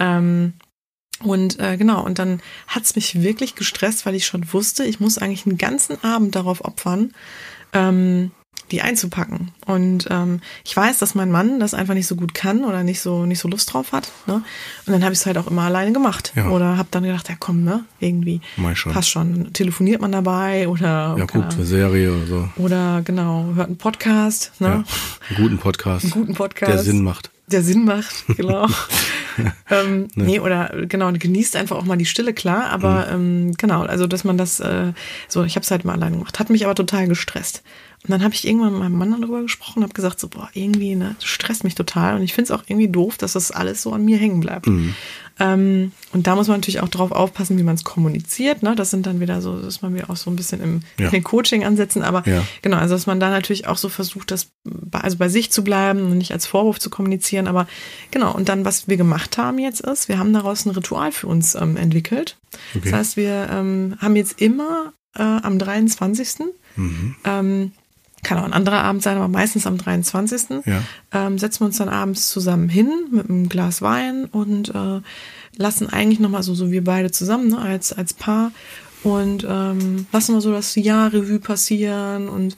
[0.00, 0.54] Ähm,
[1.22, 5.18] und äh, genau, und dann hat's mich wirklich gestresst, weil ich schon wusste, ich muss
[5.18, 7.12] eigentlich einen ganzen Abend darauf opfern,
[7.72, 8.30] ähm,
[8.72, 9.52] die einzupacken.
[9.64, 13.00] Und ähm, ich weiß, dass mein Mann das einfach nicht so gut kann oder nicht
[13.00, 14.10] so nicht so Lust drauf hat.
[14.26, 14.34] Ne?
[14.86, 16.32] Und dann habe ich es halt auch immer alleine gemacht.
[16.34, 16.48] Ja.
[16.48, 18.92] Oder habe dann gedacht, ja komm, ne, irgendwie Mal schon.
[18.92, 19.52] passt schon.
[19.52, 21.44] Telefoniert man dabei oder Ja, Ahnung.
[21.48, 22.48] eine Serie oder so.
[22.56, 24.66] oder genau, hört einen Podcast, ne?
[24.68, 24.84] Ja.
[25.28, 26.04] Einen guten Podcast.
[26.06, 26.72] Einen guten Podcast.
[26.72, 27.30] Der Sinn macht.
[27.46, 28.66] Der Sinn macht, genau.
[29.70, 30.24] ähm, ne.
[30.24, 33.48] Nee, oder genau, genießt einfach auch mal die Stille, klar, aber mhm.
[33.48, 34.92] ähm, genau, also dass man das, äh,
[35.28, 37.62] so, ich habe es halt mal alleine gemacht, hat mich aber total gestresst.
[38.02, 40.94] Und dann habe ich irgendwann mit meinem Mann darüber gesprochen, habe gesagt, so, boah, irgendwie,
[40.94, 42.16] ne, das stresst mich total.
[42.16, 44.66] Und ich finde es auch irgendwie doof, dass das alles so an mir hängen bleibt.
[44.66, 44.94] Mhm.
[45.38, 48.62] Ähm, und da muss man natürlich auch drauf aufpassen, wie man es kommuniziert.
[48.62, 48.74] Ne?
[48.74, 51.10] Das sind dann wieder so, das ist man wieder auch so ein bisschen im, ja.
[51.10, 52.02] im Coaching ansetzen.
[52.02, 52.42] Aber ja.
[52.62, 55.62] genau, also dass man da natürlich auch so versucht, das bei, also bei sich zu
[55.62, 57.48] bleiben und nicht als Vorwurf zu kommunizieren.
[57.48, 57.66] Aber
[58.12, 61.26] genau, und dann, was wir gemacht haben jetzt ist, wir haben daraus ein Ritual für
[61.26, 62.38] uns ähm, entwickelt.
[62.74, 62.90] Okay.
[62.90, 66.46] Das heißt, wir ähm, haben jetzt immer äh, am 23.
[66.76, 67.16] Mhm.
[68.26, 70.64] Kann auch ein anderer Abend sein, aber meistens am 23.
[70.66, 70.82] Ja.
[71.12, 75.00] Ähm, setzen wir uns dann abends zusammen hin mit einem Glas Wein und äh,
[75.56, 78.50] lassen eigentlich nochmal so, so wir beide zusammen, ne, als, als Paar
[79.04, 82.56] und ähm, lassen mal so das Jahr Revue passieren und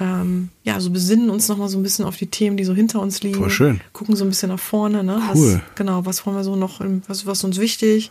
[0.00, 3.00] ähm, ja, so besinnen uns nochmal so ein bisschen auf die Themen, die so hinter
[3.00, 3.36] uns liegen.
[3.36, 3.80] Voll schön.
[3.92, 5.20] Gucken so ein bisschen nach vorne, ne?
[5.34, 5.56] Cool.
[5.56, 8.10] Was, genau, was wollen wir so noch, was, was uns wichtig?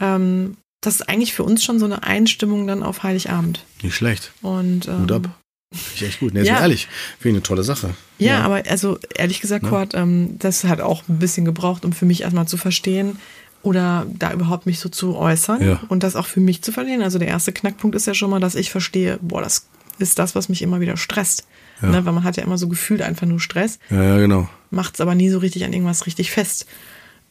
[0.00, 3.64] Ähm, das ist eigentlich für uns schon so eine Einstimmung dann auf Heiligabend.
[3.82, 4.32] Nicht schlecht.
[4.42, 5.30] Und ähm, ab.
[5.72, 6.34] Finde ich echt gut.
[6.34, 6.60] Nee, ja.
[6.60, 6.88] ehrlich,
[7.18, 7.94] finde ich eine tolle Sache.
[8.18, 9.70] Ja, ja, aber also ehrlich gesagt, ja.
[9.70, 13.18] Kurt, ähm, das hat auch ein bisschen gebraucht, um für mich erstmal zu verstehen
[13.62, 15.80] oder da überhaupt mich so zu äußern ja.
[15.88, 17.02] und das auch für mich zu verstehen.
[17.02, 19.66] Also der erste Knackpunkt ist ja schon mal, dass ich verstehe, boah, das
[19.98, 21.46] ist das, was mich immer wieder stresst.
[21.82, 21.88] Ja.
[21.88, 22.04] Ne?
[22.06, 23.78] Weil man hat ja immer so gefühlt einfach nur Stress.
[23.90, 24.48] Ja, ja genau.
[24.70, 26.66] Macht es aber nie so richtig an irgendwas richtig fest.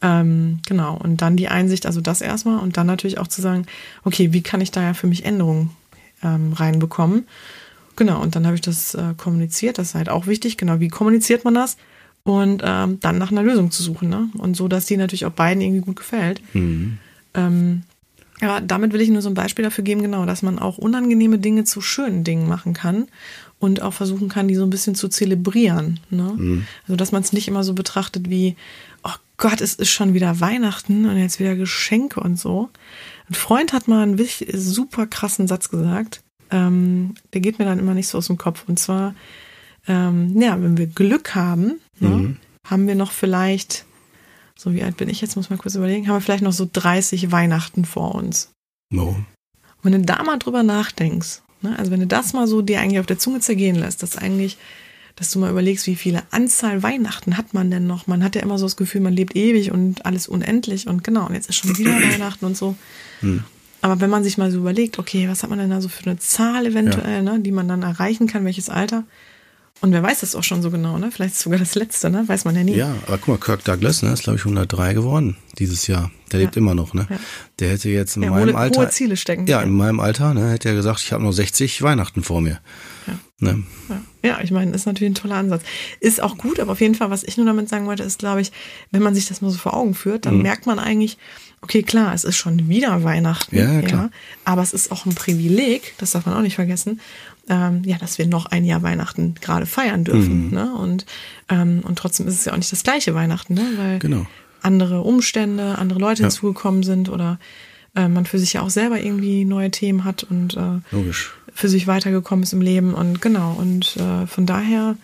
[0.02, 0.96] Ähm, genau.
[0.96, 3.66] Und dann die Einsicht, also das erstmal und dann natürlich auch zu sagen,
[4.04, 5.70] okay, wie kann ich da ja für mich Änderungen
[6.22, 7.26] ähm, reinbekommen?
[7.96, 9.78] Genau, und dann habe ich das äh, kommuniziert.
[9.78, 10.56] Das ist halt auch wichtig.
[10.58, 11.76] Genau, wie kommuniziert man das?
[12.24, 14.08] Und ähm, dann nach einer Lösung zu suchen.
[14.08, 14.28] Ne?
[14.36, 16.42] Und so, dass die natürlich auch beiden irgendwie gut gefällt.
[16.54, 16.98] Mhm.
[17.34, 17.82] Ähm,
[18.40, 21.38] aber damit will ich nur so ein Beispiel dafür geben, genau, dass man auch unangenehme
[21.38, 23.06] Dinge zu schönen Dingen machen kann
[23.58, 26.00] und auch versuchen kann, die so ein bisschen zu zelebrieren.
[26.10, 26.34] Ne?
[26.36, 26.66] Mhm.
[26.82, 28.56] Also, dass man es nicht immer so betrachtet wie,
[29.04, 32.68] oh Gott, es ist schon wieder Weihnachten und jetzt wieder Geschenke und so.
[33.30, 34.20] Ein Freund hat mal einen
[34.52, 38.64] super krassen Satz gesagt ähm, der geht mir dann immer nicht so aus dem Kopf.
[38.66, 39.14] Und zwar,
[39.86, 42.36] ähm, ja, wenn wir Glück haben, ne, mhm.
[42.66, 43.84] haben wir noch vielleicht,
[44.54, 46.68] so wie alt bin ich jetzt, muss man kurz überlegen, haben wir vielleicht noch so
[46.70, 48.50] 30 Weihnachten vor uns.
[48.90, 49.16] No.
[49.82, 52.80] Und wenn du da mal drüber nachdenkst, ne, also wenn du das mal so dir
[52.80, 54.58] eigentlich auf der Zunge zergehen lässt, dass eigentlich,
[55.14, 58.06] dass du mal überlegst, wie viele Anzahl Weihnachten hat man denn noch?
[58.06, 61.26] Man hat ja immer so das Gefühl, man lebt ewig und alles unendlich und genau,
[61.26, 62.76] und jetzt ist schon wieder Weihnachten und so.
[63.20, 63.44] Mhm.
[63.86, 66.04] Aber wenn man sich mal so überlegt, okay, was hat man denn da so für
[66.10, 67.34] eine Zahl eventuell, ja.
[67.34, 69.04] ne, die man dann erreichen kann, welches Alter?
[69.80, 71.12] Und wer weiß das auch schon so genau, ne?
[71.12, 72.24] Vielleicht sogar das letzte, ne?
[72.26, 72.74] Weiß man ja nie.
[72.74, 76.10] Ja, aber guck mal, Kirk Douglas, ne, ist glaube ich 103 geworden dieses Jahr.
[76.32, 77.06] Der lebt immer noch, ne?
[77.08, 77.16] Ja.
[77.60, 79.46] Der hätte jetzt in ja, meinem hohe, Alter hohe Ziele stecken.
[79.46, 82.58] Ja, in meinem Alter, ne, hätte er gesagt, ich habe noch 60 Weihnachten vor mir.
[83.06, 83.18] Ja.
[83.38, 83.62] Ne?
[83.88, 84.30] Ja.
[84.30, 85.62] ja, ich meine, ist natürlich ein toller Ansatz.
[86.00, 88.40] Ist auch gut, aber auf jeden Fall, was ich nur damit sagen wollte, ist, glaube
[88.40, 88.50] ich,
[88.90, 90.42] wenn man sich das mal so vor Augen führt, dann mhm.
[90.42, 91.18] merkt man eigentlich,
[91.62, 93.80] okay, klar, es ist schon wieder Weihnachten, ja.
[93.80, 94.10] Ja,
[94.44, 97.00] aber es ist auch ein Privileg, das darf man auch nicht vergessen,
[97.48, 100.46] ähm, ja, dass wir noch ein Jahr Weihnachten gerade feiern dürfen.
[100.46, 100.54] Mhm.
[100.54, 100.74] Ne?
[100.74, 101.06] Und,
[101.48, 103.66] ähm, und trotzdem ist es ja auch nicht das gleiche Weihnachten, ne?
[103.76, 104.26] weil genau.
[104.62, 106.28] andere Umstände, andere Leute ja.
[106.28, 107.38] hinzugekommen sind oder
[107.94, 110.80] äh, man für sich ja auch selber irgendwie neue Themen hat und äh,
[111.54, 112.94] für sich weitergekommen ist im Leben.
[112.94, 114.96] Und genau, und äh, von daher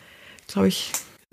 [0.52, 0.90] glaube ich,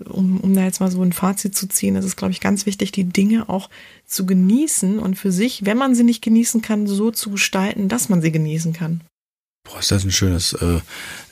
[0.08, 2.66] um, um da jetzt mal so ein Fazit zu ziehen, ist es, glaube ich, ganz
[2.66, 3.70] wichtig, die Dinge auch
[4.06, 8.08] zu genießen und für sich, wenn man sie nicht genießen kann, so zu gestalten, dass
[8.08, 9.02] man sie genießen kann.
[9.64, 10.80] Boah, ist das ein schönes, äh,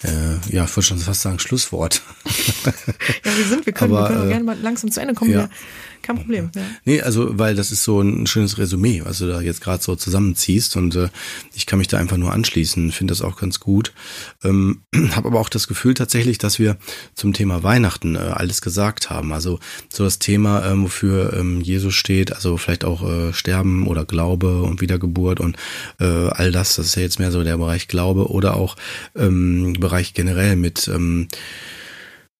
[0.03, 2.03] äh, ja, ich wollte schon fast sagen, Schlusswort.
[2.25, 5.31] ja, wir sind, wir können, Aber, wir können äh, gerne mal langsam zu Ende kommen.
[5.31, 5.49] Ja.
[6.03, 6.51] Kein Problem.
[6.55, 6.63] Ja.
[6.85, 9.97] Nee, also, weil das ist so ein schönes Resümee, was du da jetzt gerade so
[9.97, 11.09] zusammenziehst und äh,
[11.55, 13.93] ich kann mich da einfach nur anschließen, finde das auch ganz gut.
[14.43, 14.83] Ähm,
[15.13, 16.77] Habe aber auch das Gefühl tatsächlich, dass wir
[17.15, 19.33] zum Thema Weihnachten äh, alles gesagt haben.
[19.33, 24.05] Also so das Thema, äh, wofür ähm, Jesus steht, also vielleicht auch äh, Sterben oder
[24.05, 25.57] Glaube und Wiedergeburt und
[26.01, 28.77] äh, all das, das ist ja jetzt mehr so der Bereich Glaube oder auch
[29.17, 31.29] ähm, Bereich generell mit ähm,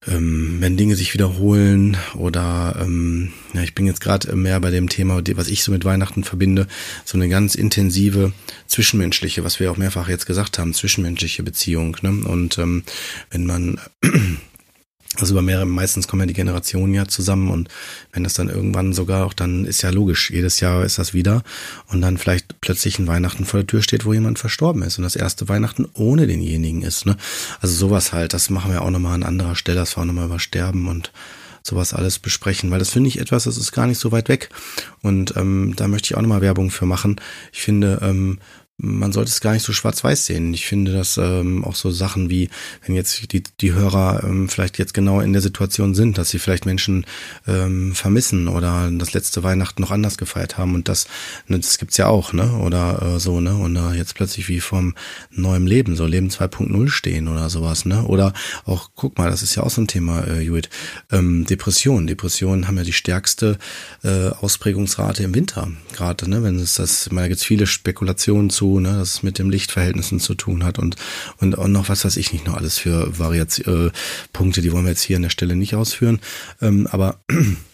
[0.09, 4.89] ähm, wenn Dinge sich wiederholen oder ähm, ja, ich bin jetzt gerade mehr bei dem
[4.89, 6.67] Thema, was ich so mit Weihnachten verbinde,
[7.05, 8.33] so eine ganz intensive
[8.67, 11.97] zwischenmenschliche, was wir auch mehrfach jetzt gesagt haben, zwischenmenschliche Beziehung.
[12.03, 12.11] Ne?
[12.27, 12.85] Und ähm,
[13.31, 13.81] wenn man
[15.17, 17.69] also über mehrere, meistens kommen ja die Generationen ja zusammen und
[18.13, 21.43] wenn das dann irgendwann sogar auch, dann ist ja logisch, jedes Jahr ist das wieder
[21.87, 25.05] und dann vielleicht plötzlich ein Weihnachten vor der Tür steht, wo jemand verstorben ist und
[25.05, 27.17] das erste Weihnachten ohne denjenigen ist, ne?
[27.61, 30.27] Also sowas halt, das machen wir auch nochmal an anderer Stelle, das war auch nochmal
[30.27, 31.11] über Sterben und
[31.63, 34.51] sowas alles besprechen, weil das finde ich etwas, das ist gar nicht so weit weg
[35.03, 37.21] und ähm, da möchte ich auch nochmal Werbung für machen.
[37.53, 38.39] Ich finde, ähm,
[38.81, 40.55] man sollte es gar nicht so schwarz-weiß sehen.
[40.55, 42.49] Ich finde, dass ähm, auch so Sachen wie,
[42.87, 46.39] wenn jetzt die, die Hörer ähm, vielleicht jetzt genau in der Situation sind, dass sie
[46.39, 47.05] vielleicht Menschen
[47.49, 51.09] ähm, vermissen oder das letzte Weihnachten noch anders gefeiert haben und das,
[51.49, 52.53] ne, das gibt's ja auch, ne?
[52.59, 53.57] Oder äh, so, ne?
[53.57, 54.95] Und da jetzt plötzlich wie vom
[55.33, 58.05] neuem Leben, so Leben 2.0 stehen oder sowas, ne?
[58.05, 58.33] Oder
[58.65, 60.71] auch, guck mal, das ist ja auch so ein Thema, äh, Judith,
[61.11, 62.07] ähm, Depressionen.
[62.07, 63.59] Depressionen haben ja die stärkste
[64.05, 66.45] äh, Ausprägungsrate im Winter, gerade, ne?
[66.45, 70.21] Wenn es das, ich meine, da gibt's viele Spekulationen zu ne, dass mit dem Lichtverhältnissen
[70.21, 70.97] zu tun hat und,
[71.39, 73.91] und, und noch was weiß ich nicht noch alles für Variation, äh,
[74.33, 76.21] Punkte, die wollen wir jetzt hier an der Stelle nicht ausführen.
[76.61, 77.21] Ähm, aber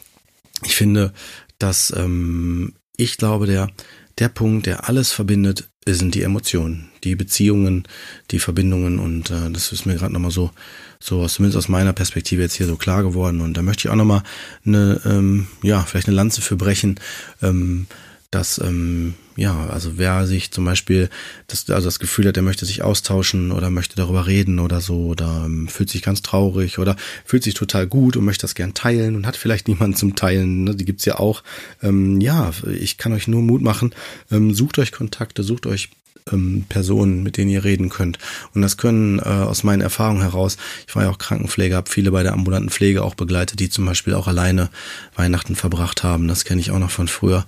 [0.65, 1.13] ich finde,
[1.59, 3.71] dass ähm, ich glaube, der,
[4.19, 7.87] der Punkt, der alles verbindet, sind die Emotionen, die Beziehungen,
[8.31, 10.51] die Verbindungen und äh, das ist mir gerade nochmal so,
[10.99, 13.97] so zumindest aus meiner Perspektive jetzt hier so klar geworden und da möchte ich auch
[13.97, 14.23] nochmal
[14.65, 16.99] eine, ähm, ja, vielleicht eine Lanze für brechen,
[17.43, 17.87] ähm,
[18.35, 21.09] dass ähm, ja, also wer sich zum Beispiel
[21.49, 25.07] das, also das Gefühl hat, er möchte sich austauschen oder möchte darüber reden oder so
[25.07, 28.75] oder ähm, fühlt sich ganz traurig oder fühlt sich total gut und möchte das gern
[28.75, 30.75] teilen und hat vielleicht niemanden zum Teilen, ne?
[30.75, 31.43] die gibt's ja auch.
[31.83, 33.95] Ähm, ja, ich kann euch nur Mut machen,
[34.31, 35.91] ähm, sucht euch Kontakte, sucht euch
[36.33, 38.19] ähm, Personen, mit denen ihr reden könnt.
[38.55, 40.57] Und das können äh, aus meinen Erfahrungen heraus,
[40.87, 43.85] ich war ja auch Krankenpfleger, habe viele bei der ambulanten Pflege auch begleitet, die zum
[43.85, 44.71] Beispiel auch alleine
[45.17, 46.29] Weihnachten verbracht haben.
[46.29, 47.45] Das kenne ich auch noch von früher.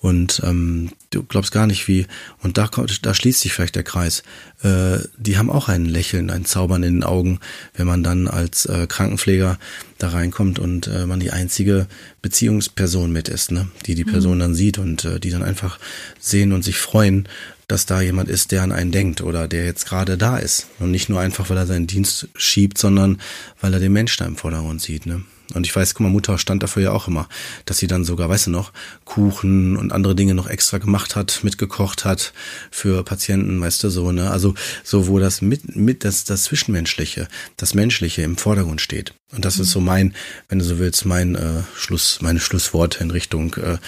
[0.00, 2.06] Und ähm, du glaubst gar nicht wie,
[2.42, 4.22] und da, kommt, da schließt sich vielleicht der Kreis.
[4.62, 7.38] Äh, die haben auch ein Lächeln, ein Zaubern in den Augen,
[7.74, 9.58] wenn man dann als äh, Krankenpfleger
[9.98, 11.86] da reinkommt und äh, man die einzige
[12.22, 13.68] Beziehungsperson mit ist, ne?
[13.84, 14.40] die die Person mhm.
[14.40, 15.78] dann sieht und äh, die dann einfach
[16.18, 17.28] sehen und sich freuen,
[17.68, 20.66] dass da jemand ist, der an einen denkt oder der jetzt gerade da ist.
[20.78, 23.20] Und nicht nur einfach, weil er seinen Dienst schiebt, sondern
[23.60, 25.04] weil er den Mensch da im Vordergrund sieht.
[25.04, 25.22] Ne?
[25.54, 27.28] Und ich weiß, guck mal, Mutter stand dafür ja auch immer,
[27.64, 28.72] dass sie dann sogar, weißt du noch,
[29.04, 32.32] Kuchen und andere Dinge noch extra gemacht hat, mitgekocht hat
[32.70, 34.30] für Patienten, weißt du, so, ne?
[34.30, 39.14] Also so, wo das mit, mit das, das Zwischenmenschliche, das Menschliche im Vordergrund steht.
[39.32, 39.62] Und das mhm.
[39.62, 40.14] ist so mein,
[40.48, 43.78] wenn du so willst, mein äh, Schluss, meine Schlussworte in Richtung, äh,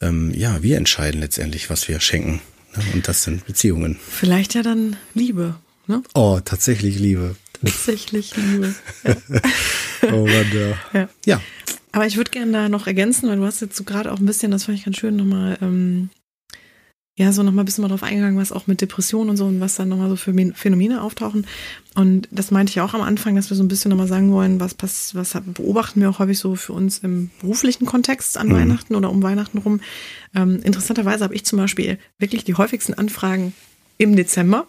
[0.00, 2.40] ähm, ja, wir entscheiden letztendlich, was wir schenken.
[2.76, 2.84] Ne?
[2.94, 3.98] Und das sind Beziehungen.
[4.10, 5.56] Vielleicht ja dann Liebe,
[5.86, 6.02] ne?
[6.14, 7.36] Oh, tatsächlich Liebe.
[7.62, 8.74] Tatsächlich Liebe.
[9.04, 9.14] Ja.
[10.12, 11.00] oh Mann, ja.
[11.00, 11.08] ja.
[11.24, 11.40] ja.
[11.92, 14.26] Aber ich würde gerne da noch ergänzen, weil du hast jetzt so gerade auch ein
[14.26, 16.10] bisschen, das fand ich ganz schön, nochmal, ähm,
[17.16, 19.58] ja, so nochmal ein bisschen mal drauf eingegangen, was auch mit Depressionen und so und
[19.58, 21.46] was dann nochmal so für Phänomene auftauchen.
[21.96, 24.60] Und das meinte ich auch am Anfang, dass wir so ein bisschen nochmal sagen wollen,
[24.60, 28.52] was pass was beobachten wir auch häufig so für uns im beruflichen Kontext an mhm.
[28.52, 29.80] Weihnachten oder um Weihnachten rum.
[30.32, 33.52] Ähm, interessanterweise habe ich zum Beispiel wirklich die häufigsten Anfragen
[33.98, 34.66] im Dezember.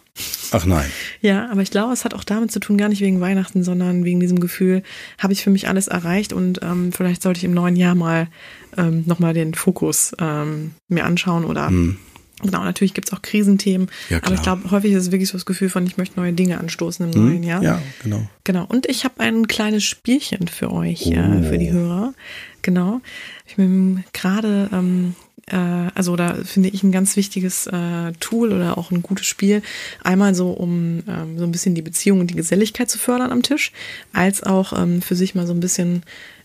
[0.50, 0.90] Ach nein.
[1.20, 4.04] Ja, aber ich glaube, es hat auch damit zu tun, gar nicht wegen Weihnachten, sondern
[4.04, 4.82] wegen diesem Gefühl,
[5.18, 8.28] habe ich für mich alles erreicht und ähm, vielleicht sollte ich im neuen Jahr mal
[8.76, 11.96] ähm, nochmal den Fokus ähm, mir anschauen oder hm.
[12.42, 15.44] Genau, natürlich gibt's auch Krisenthemen, ja, aber ich glaube, häufig ist es wirklich so das
[15.44, 17.62] Gefühl von, ich möchte neue Dinge anstoßen im hm, neuen Jahr.
[17.62, 18.26] Ja, genau.
[18.44, 21.12] Genau, und ich habe ein kleines Spielchen für euch, oh.
[21.12, 22.14] äh, für die Hörer.
[22.62, 23.00] Genau.
[23.46, 28.78] Ich bin gerade ähm, äh, also da finde ich ein ganz wichtiges äh, Tool oder
[28.78, 29.62] auch ein gutes Spiel.
[30.02, 33.42] Einmal so, um ähm, so ein bisschen die Beziehung und die Geselligkeit zu fördern am
[33.42, 33.72] Tisch,
[34.12, 36.02] als auch ähm, für sich mal so ein bisschen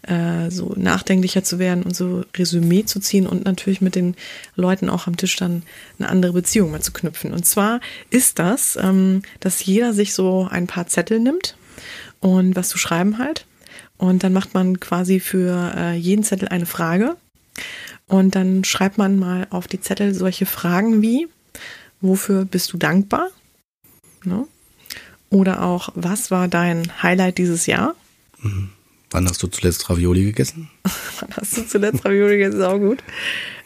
[0.08, 4.16] äh, so nachdenklicher zu werden und so Resümee zu ziehen und natürlich mit den
[4.56, 5.64] Leuten auch am Tisch dann
[6.00, 7.34] eine andere Beziehung mal zu knüpfen.
[7.34, 7.80] Und zwar
[8.10, 11.58] ist das, ähm, dass jeder sich so ein paar Zettel nimmt
[12.20, 13.46] und was zu schreiben halt.
[13.98, 17.16] Und dann macht man quasi für äh, jeden Zettel eine Frage.
[18.08, 21.28] Und dann schreibt man mal auf die Zettel solche Fragen wie,
[22.02, 23.30] wofür bist du dankbar?
[24.24, 24.48] Ne?
[25.30, 27.96] Oder auch, was war dein Highlight dieses Jahr?
[28.42, 28.70] Mhm.
[29.12, 30.70] Wann hast du zuletzt Ravioli gegessen?
[31.20, 32.60] Wann hast du zuletzt Ravioli gegessen?
[32.60, 33.04] Ist auch gut.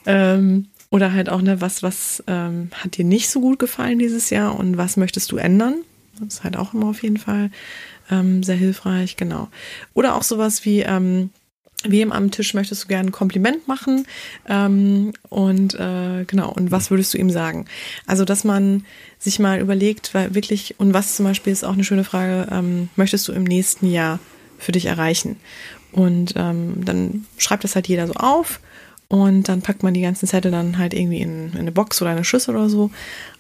[0.06, 4.30] Ähm, oder halt auch, ne, was, was ähm, hat dir nicht so gut gefallen dieses
[4.30, 5.76] Jahr und was möchtest du ändern?
[6.20, 7.52] Das ist halt auch immer auf jeden Fall
[8.12, 9.50] ähm, sehr hilfreich, genau.
[9.94, 11.30] Oder auch sowas wie, ähm,
[11.86, 14.06] wem am Tisch möchtest du gerne ein Kompliment machen.
[14.48, 16.52] Ähm, und äh, genau.
[16.52, 17.66] Und was würdest du ihm sagen?
[18.06, 18.86] Also dass man
[19.18, 22.90] sich mal überlegt weil wirklich und was zum Beispiel ist auch eine schöne Frage ähm,
[22.96, 24.20] möchtest du im nächsten Jahr
[24.58, 25.38] für dich erreichen?
[25.92, 28.60] Und ähm, dann schreibt das halt jeder so auf
[29.08, 32.12] und dann packt man die ganzen Zettel dann halt irgendwie in, in eine Box oder
[32.12, 32.92] eine Schüssel oder so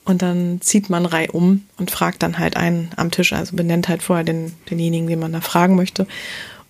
[0.03, 3.33] und dann zieht man Reihe um und fragt dann halt einen am Tisch.
[3.33, 6.07] Also benennt halt vorher den denjenigen den man da fragen möchte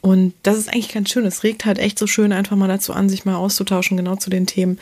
[0.01, 1.25] und das ist eigentlich ganz schön.
[1.25, 4.29] Es regt halt echt so schön einfach mal dazu an, sich mal auszutauschen, genau zu
[4.29, 4.79] den Themen,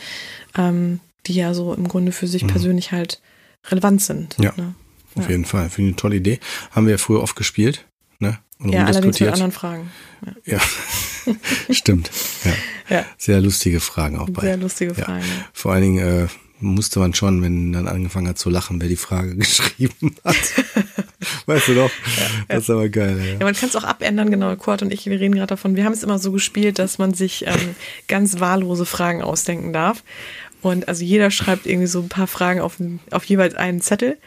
[0.57, 2.47] ähm, die ja so im Grunde für sich mhm.
[2.47, 3.21] persönlich halt
[3.69, 4.35] relevant sind.
[4.39, 4.75] Ja, ne?
[5.15, 5.31] auf ja.
[5.31, 5.69] jeden Fall.
[5.69, 6.39] Finde ich eine tolle Idee.
[6.71, 7.85] Haben wir ja früher oft gespielt.
[8.19, 8.37] Ne?
[8.59, 9.91] Und ja, allerdings mit anderen Fragen.
[10.45, 10.57] Ja,
[11.25, 11.33] ja.
[11.73, 12.09] stimmt.
[12.43, 12.97] Ja.
[12.97, 13.05] ja.
[13.17, 14.41] Sehr lustige Fragen auch bei.
[14.41, 15.25] Sehr lustige Fragen.
[15.53, 16.27] Vor allen Dingen, äh,
[16.59, 20.35] musste man schon, wenn dann angefangen hat zu lachen, wer die Frage geschrieben hat.
[21.45, 21.91] weißt du doch?
[22.17, 23.17] Ja, das ist aber geil.
[23.19, 24.55] Ja, ja man kann es auch abändern, genau.
[24.55, 25.75] Kurt und ich, wir reden gerade davon.
[25.75, 27.75] Wir haben es immer so gespielt, dass man sich ähm,
[28.07, 30.03] ganz wahllose Fragen ausdenken darf.
[30.61, 32.77] Und also jeder schreibt irgendwie so ein paar Fragen auf,
[33.11, 34.17] auf jeweils einen Zettel.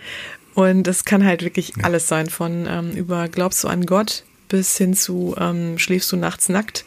[0.55, 1.85] Und es kann halt wirklich ja.
[1.85, 6.16] alles sein, von ähm, über glaubst du an Gott bis hin zu ähm, schläfst du
[6.16, 6.85] nachts nackt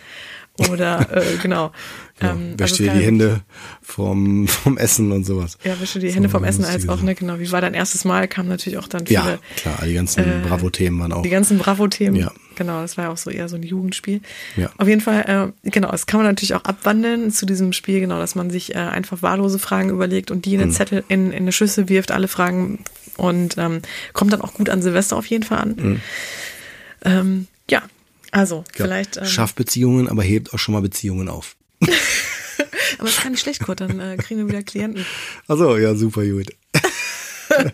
[0.57, 1.71] oder äh, genau.
[2.21, 3.41] Ja, ähm, wäsch also dir die Hände
[3.81, 5.57] vom, vom Essen und sowas.
[5.63, 7.39] Ja, wäsch dir die Hände so, vom Essen als auch, ne, genau.
[7.39, 8.27] Wie war dein erstes Mal?
[8.27, 9.19] Kam natürlich auch dann viele.
[9.19, 11.23] Ja, klar, die ganzen äh, Bravo-Themen waren auch.
[11.23, 12.15] Die ganzen Bravo-Themen.
[12.15, 12.31] Ja.
[12.55, 14.21] Genau, das war ja auch so eher so ein Jugendspiel.
[14.55, 14.69] Ja.
[14.77, 18.19] Auf jeden Fall, äh, genau, das kann man natürlich auch abwandeln zu diesem Spiel, genau,
[18.19, 20.75] dass man sich äh, einfach wahllose Fragen überlegt und die in einen mhm.
[20.75, 22.83] Zettel in, in eine Schüssel wirft, alle Fragen
[23.17, 23.81] und ähm,
[24.13, 25.75] kommt dann auch gut an Silvester auf jeden Fall an.
[25.75, 26.01] Mhm.
[27.05, 27.81] Ähm, ja,
[28.33, 28.85] also ja.
[28.85, 29.17] vielleicht.
[29.17, 31.55] Ähm, Schafft Beziehungen, aber hebt auch schon mal Beziehungen auf.
[31.81, 31.91] aber
[33.07, 35.05] das kann nicht schlecht, Kurt, dann äh, kriegen wir wieder Klienten.
[35.47, 36.49] Achso, ja, super gut.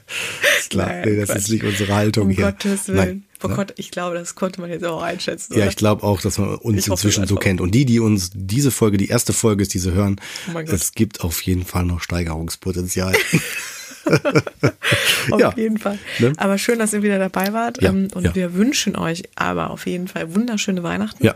[0.59, 1.37] ist klar, Nein, nee, das Quatsch.
[1.37, 2.45] ist nicht unsere Haltung um hier.
[2.45, 2.97] Gottes Willen.
[2.97, 3.23] Nein.
[3.41, 5.53] Oh Gott, ich glaube, das konnte man jetzt auch einschätzen.
[5.53, 5.63] Oder?
[5.63, 7.61] Ja, ich glaube auch, dass man uns ich inzwischen so kennt.
[7.61, 10.19] Und die, die uns diese Folge, die erste Folge ist, die sie hören,
[10.53, 13.15] oh es gibt auf jeden Fall noch Steigerungspotenzial.
[15.31, 15.53] auf ja.
[15.55, 15.99] jeden Fall.
[16.19, 16.33] Ne?
[16.37, 17.81] Aber schön, dass ihr wieder dabei wart.
[17.81, 17.89] Ja.
[17.89, 18.35] Ähm, und ja.
[18.35, 21.25] wir wünschen euch aber auf jeden Fall wunderschöne Weihnachten.
[21.25, 21.35] Ja.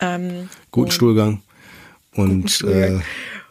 [0.00, 1.42] Ähm, Guten Stuhlgang.
[2.14, 3.00] Und, Stuhlgang.
[3.00, 3.02] Äh,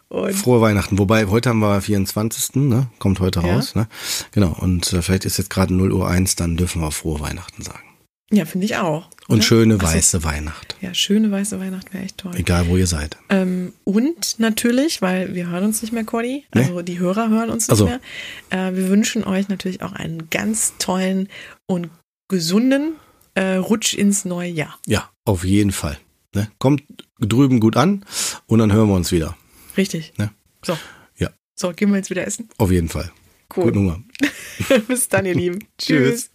[0.09, 0.97] und frohe Weihnachten.
[0.97, 2.55] Wobei, heute haben wir 24.
[2.55, 2.87] Ne?
[2.99, 3.75] Kommt heute raus.
[3.75, 3.87] Ne?
[4.31, 4.55] Genau.
[4.59, 7.83] Und äh, vielleicht ist jetzt gerade 0 Uhr 1, dann dürfen wir frohe Weihnachten sagen.
[8.31, 9.09] Ja, finde ich auch.
[9.27, 10.23] Und schöne weiße so.
[10.23, 10.75] Weihnacht.
[10.81, 12.33] Ja, schöne weiße Weihnacht wäre echt toll.
[12.35, 13.17] Egal, wo ihr seid.
[13.29, 16.83] Ähm, und natürlich, weil wir hören uns nicht mehr, Cordy, also nee?
[16.83, 17.85] die Hörer hören uns nicht also.
[17.85, 18.01] mehr.
[18.49, 21.29] Äh, wir wünschen euch natürlich auch einen ganz tollen
[21.67, 21.89] und
[22.27, 22.93] gesunden
[23.35, 24.79] äh, Rutsch ins neue Jahr.
[24.87, 25.97] Ja, auf jeden Fall.
[26.33, 26.49] Ne?
[26.57, 26.83] Kommt
[27.19, 28.05] drüben gut an
[28.47, 29.37] und dann hören wir uns wieder.
[29.77, 30.13] Richtig.
[30.17, 30.31] Ne?
[30.63, 30.77] So.
[31.17, 31.29] Ja.
[31.55, 32.49] So, gehen wir jetzt wieder essen?
[32.57, 33.11] Auf jeden Fall.
[33.55, 33.65] Cool.
[33.65, 34.03] Gute Nummer.
[34.87, 35.59] Bis dann, ihr Lieben.
[35.77, 36.31] Tschüss.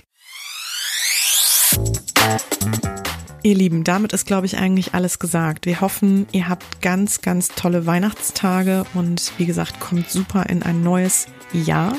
[3.42, 5.64] Ihr Lieben, damit ist, glaube ich, eigentlich alles gesagt.
[5.64, 10.82] Wir hoffen, ihr habt ganz, ganz tolle Weihnachtstage und wie gesagt, kommt super in ein
[10.82, 11.96] neues Jahr.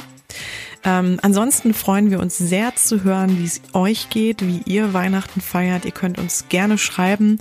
[0.84, 5.42] Ähm, ansonsten freuen wir uns sehr zu hören, wie es euch geht, wie ihr Weihnachten
[5.42, 5.86] feiert.
[5.86, 7.40] Ihr könnt uns gerne schreiben,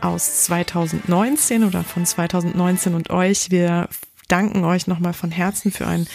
[0.00, 3.50] aus 2019 oder von 2019 und euch.
[3.50, 3.88] Wir
[4.28, 6.06] danken euch nochmal von Herzen für ein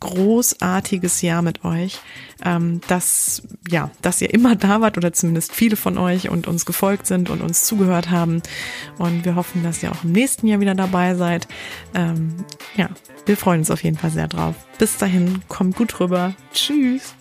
[0.00, 1.98] großartiges Jahr mit euch,
[2.44, 6.66] ähm, dass, ja, dass ihr immer da wart oder zumindest viele von euch und uns
[6.66, 8.42] gefolgt sind und uns zugehört haben.
[8.98, 11.48] Und wir hoffen, dass ihr auch im nächsten Jahr wieder dabei seid.
[11.94, 12.44] Ähm,
[12.76, 12.88] ja,
[13.26, 14.54] wir freuen uns auf jeden Fall sehr drauf.
[14.78, 16.34] Bis dahin, kommt gut rüber.
[16.52, 17.17] Tschüss.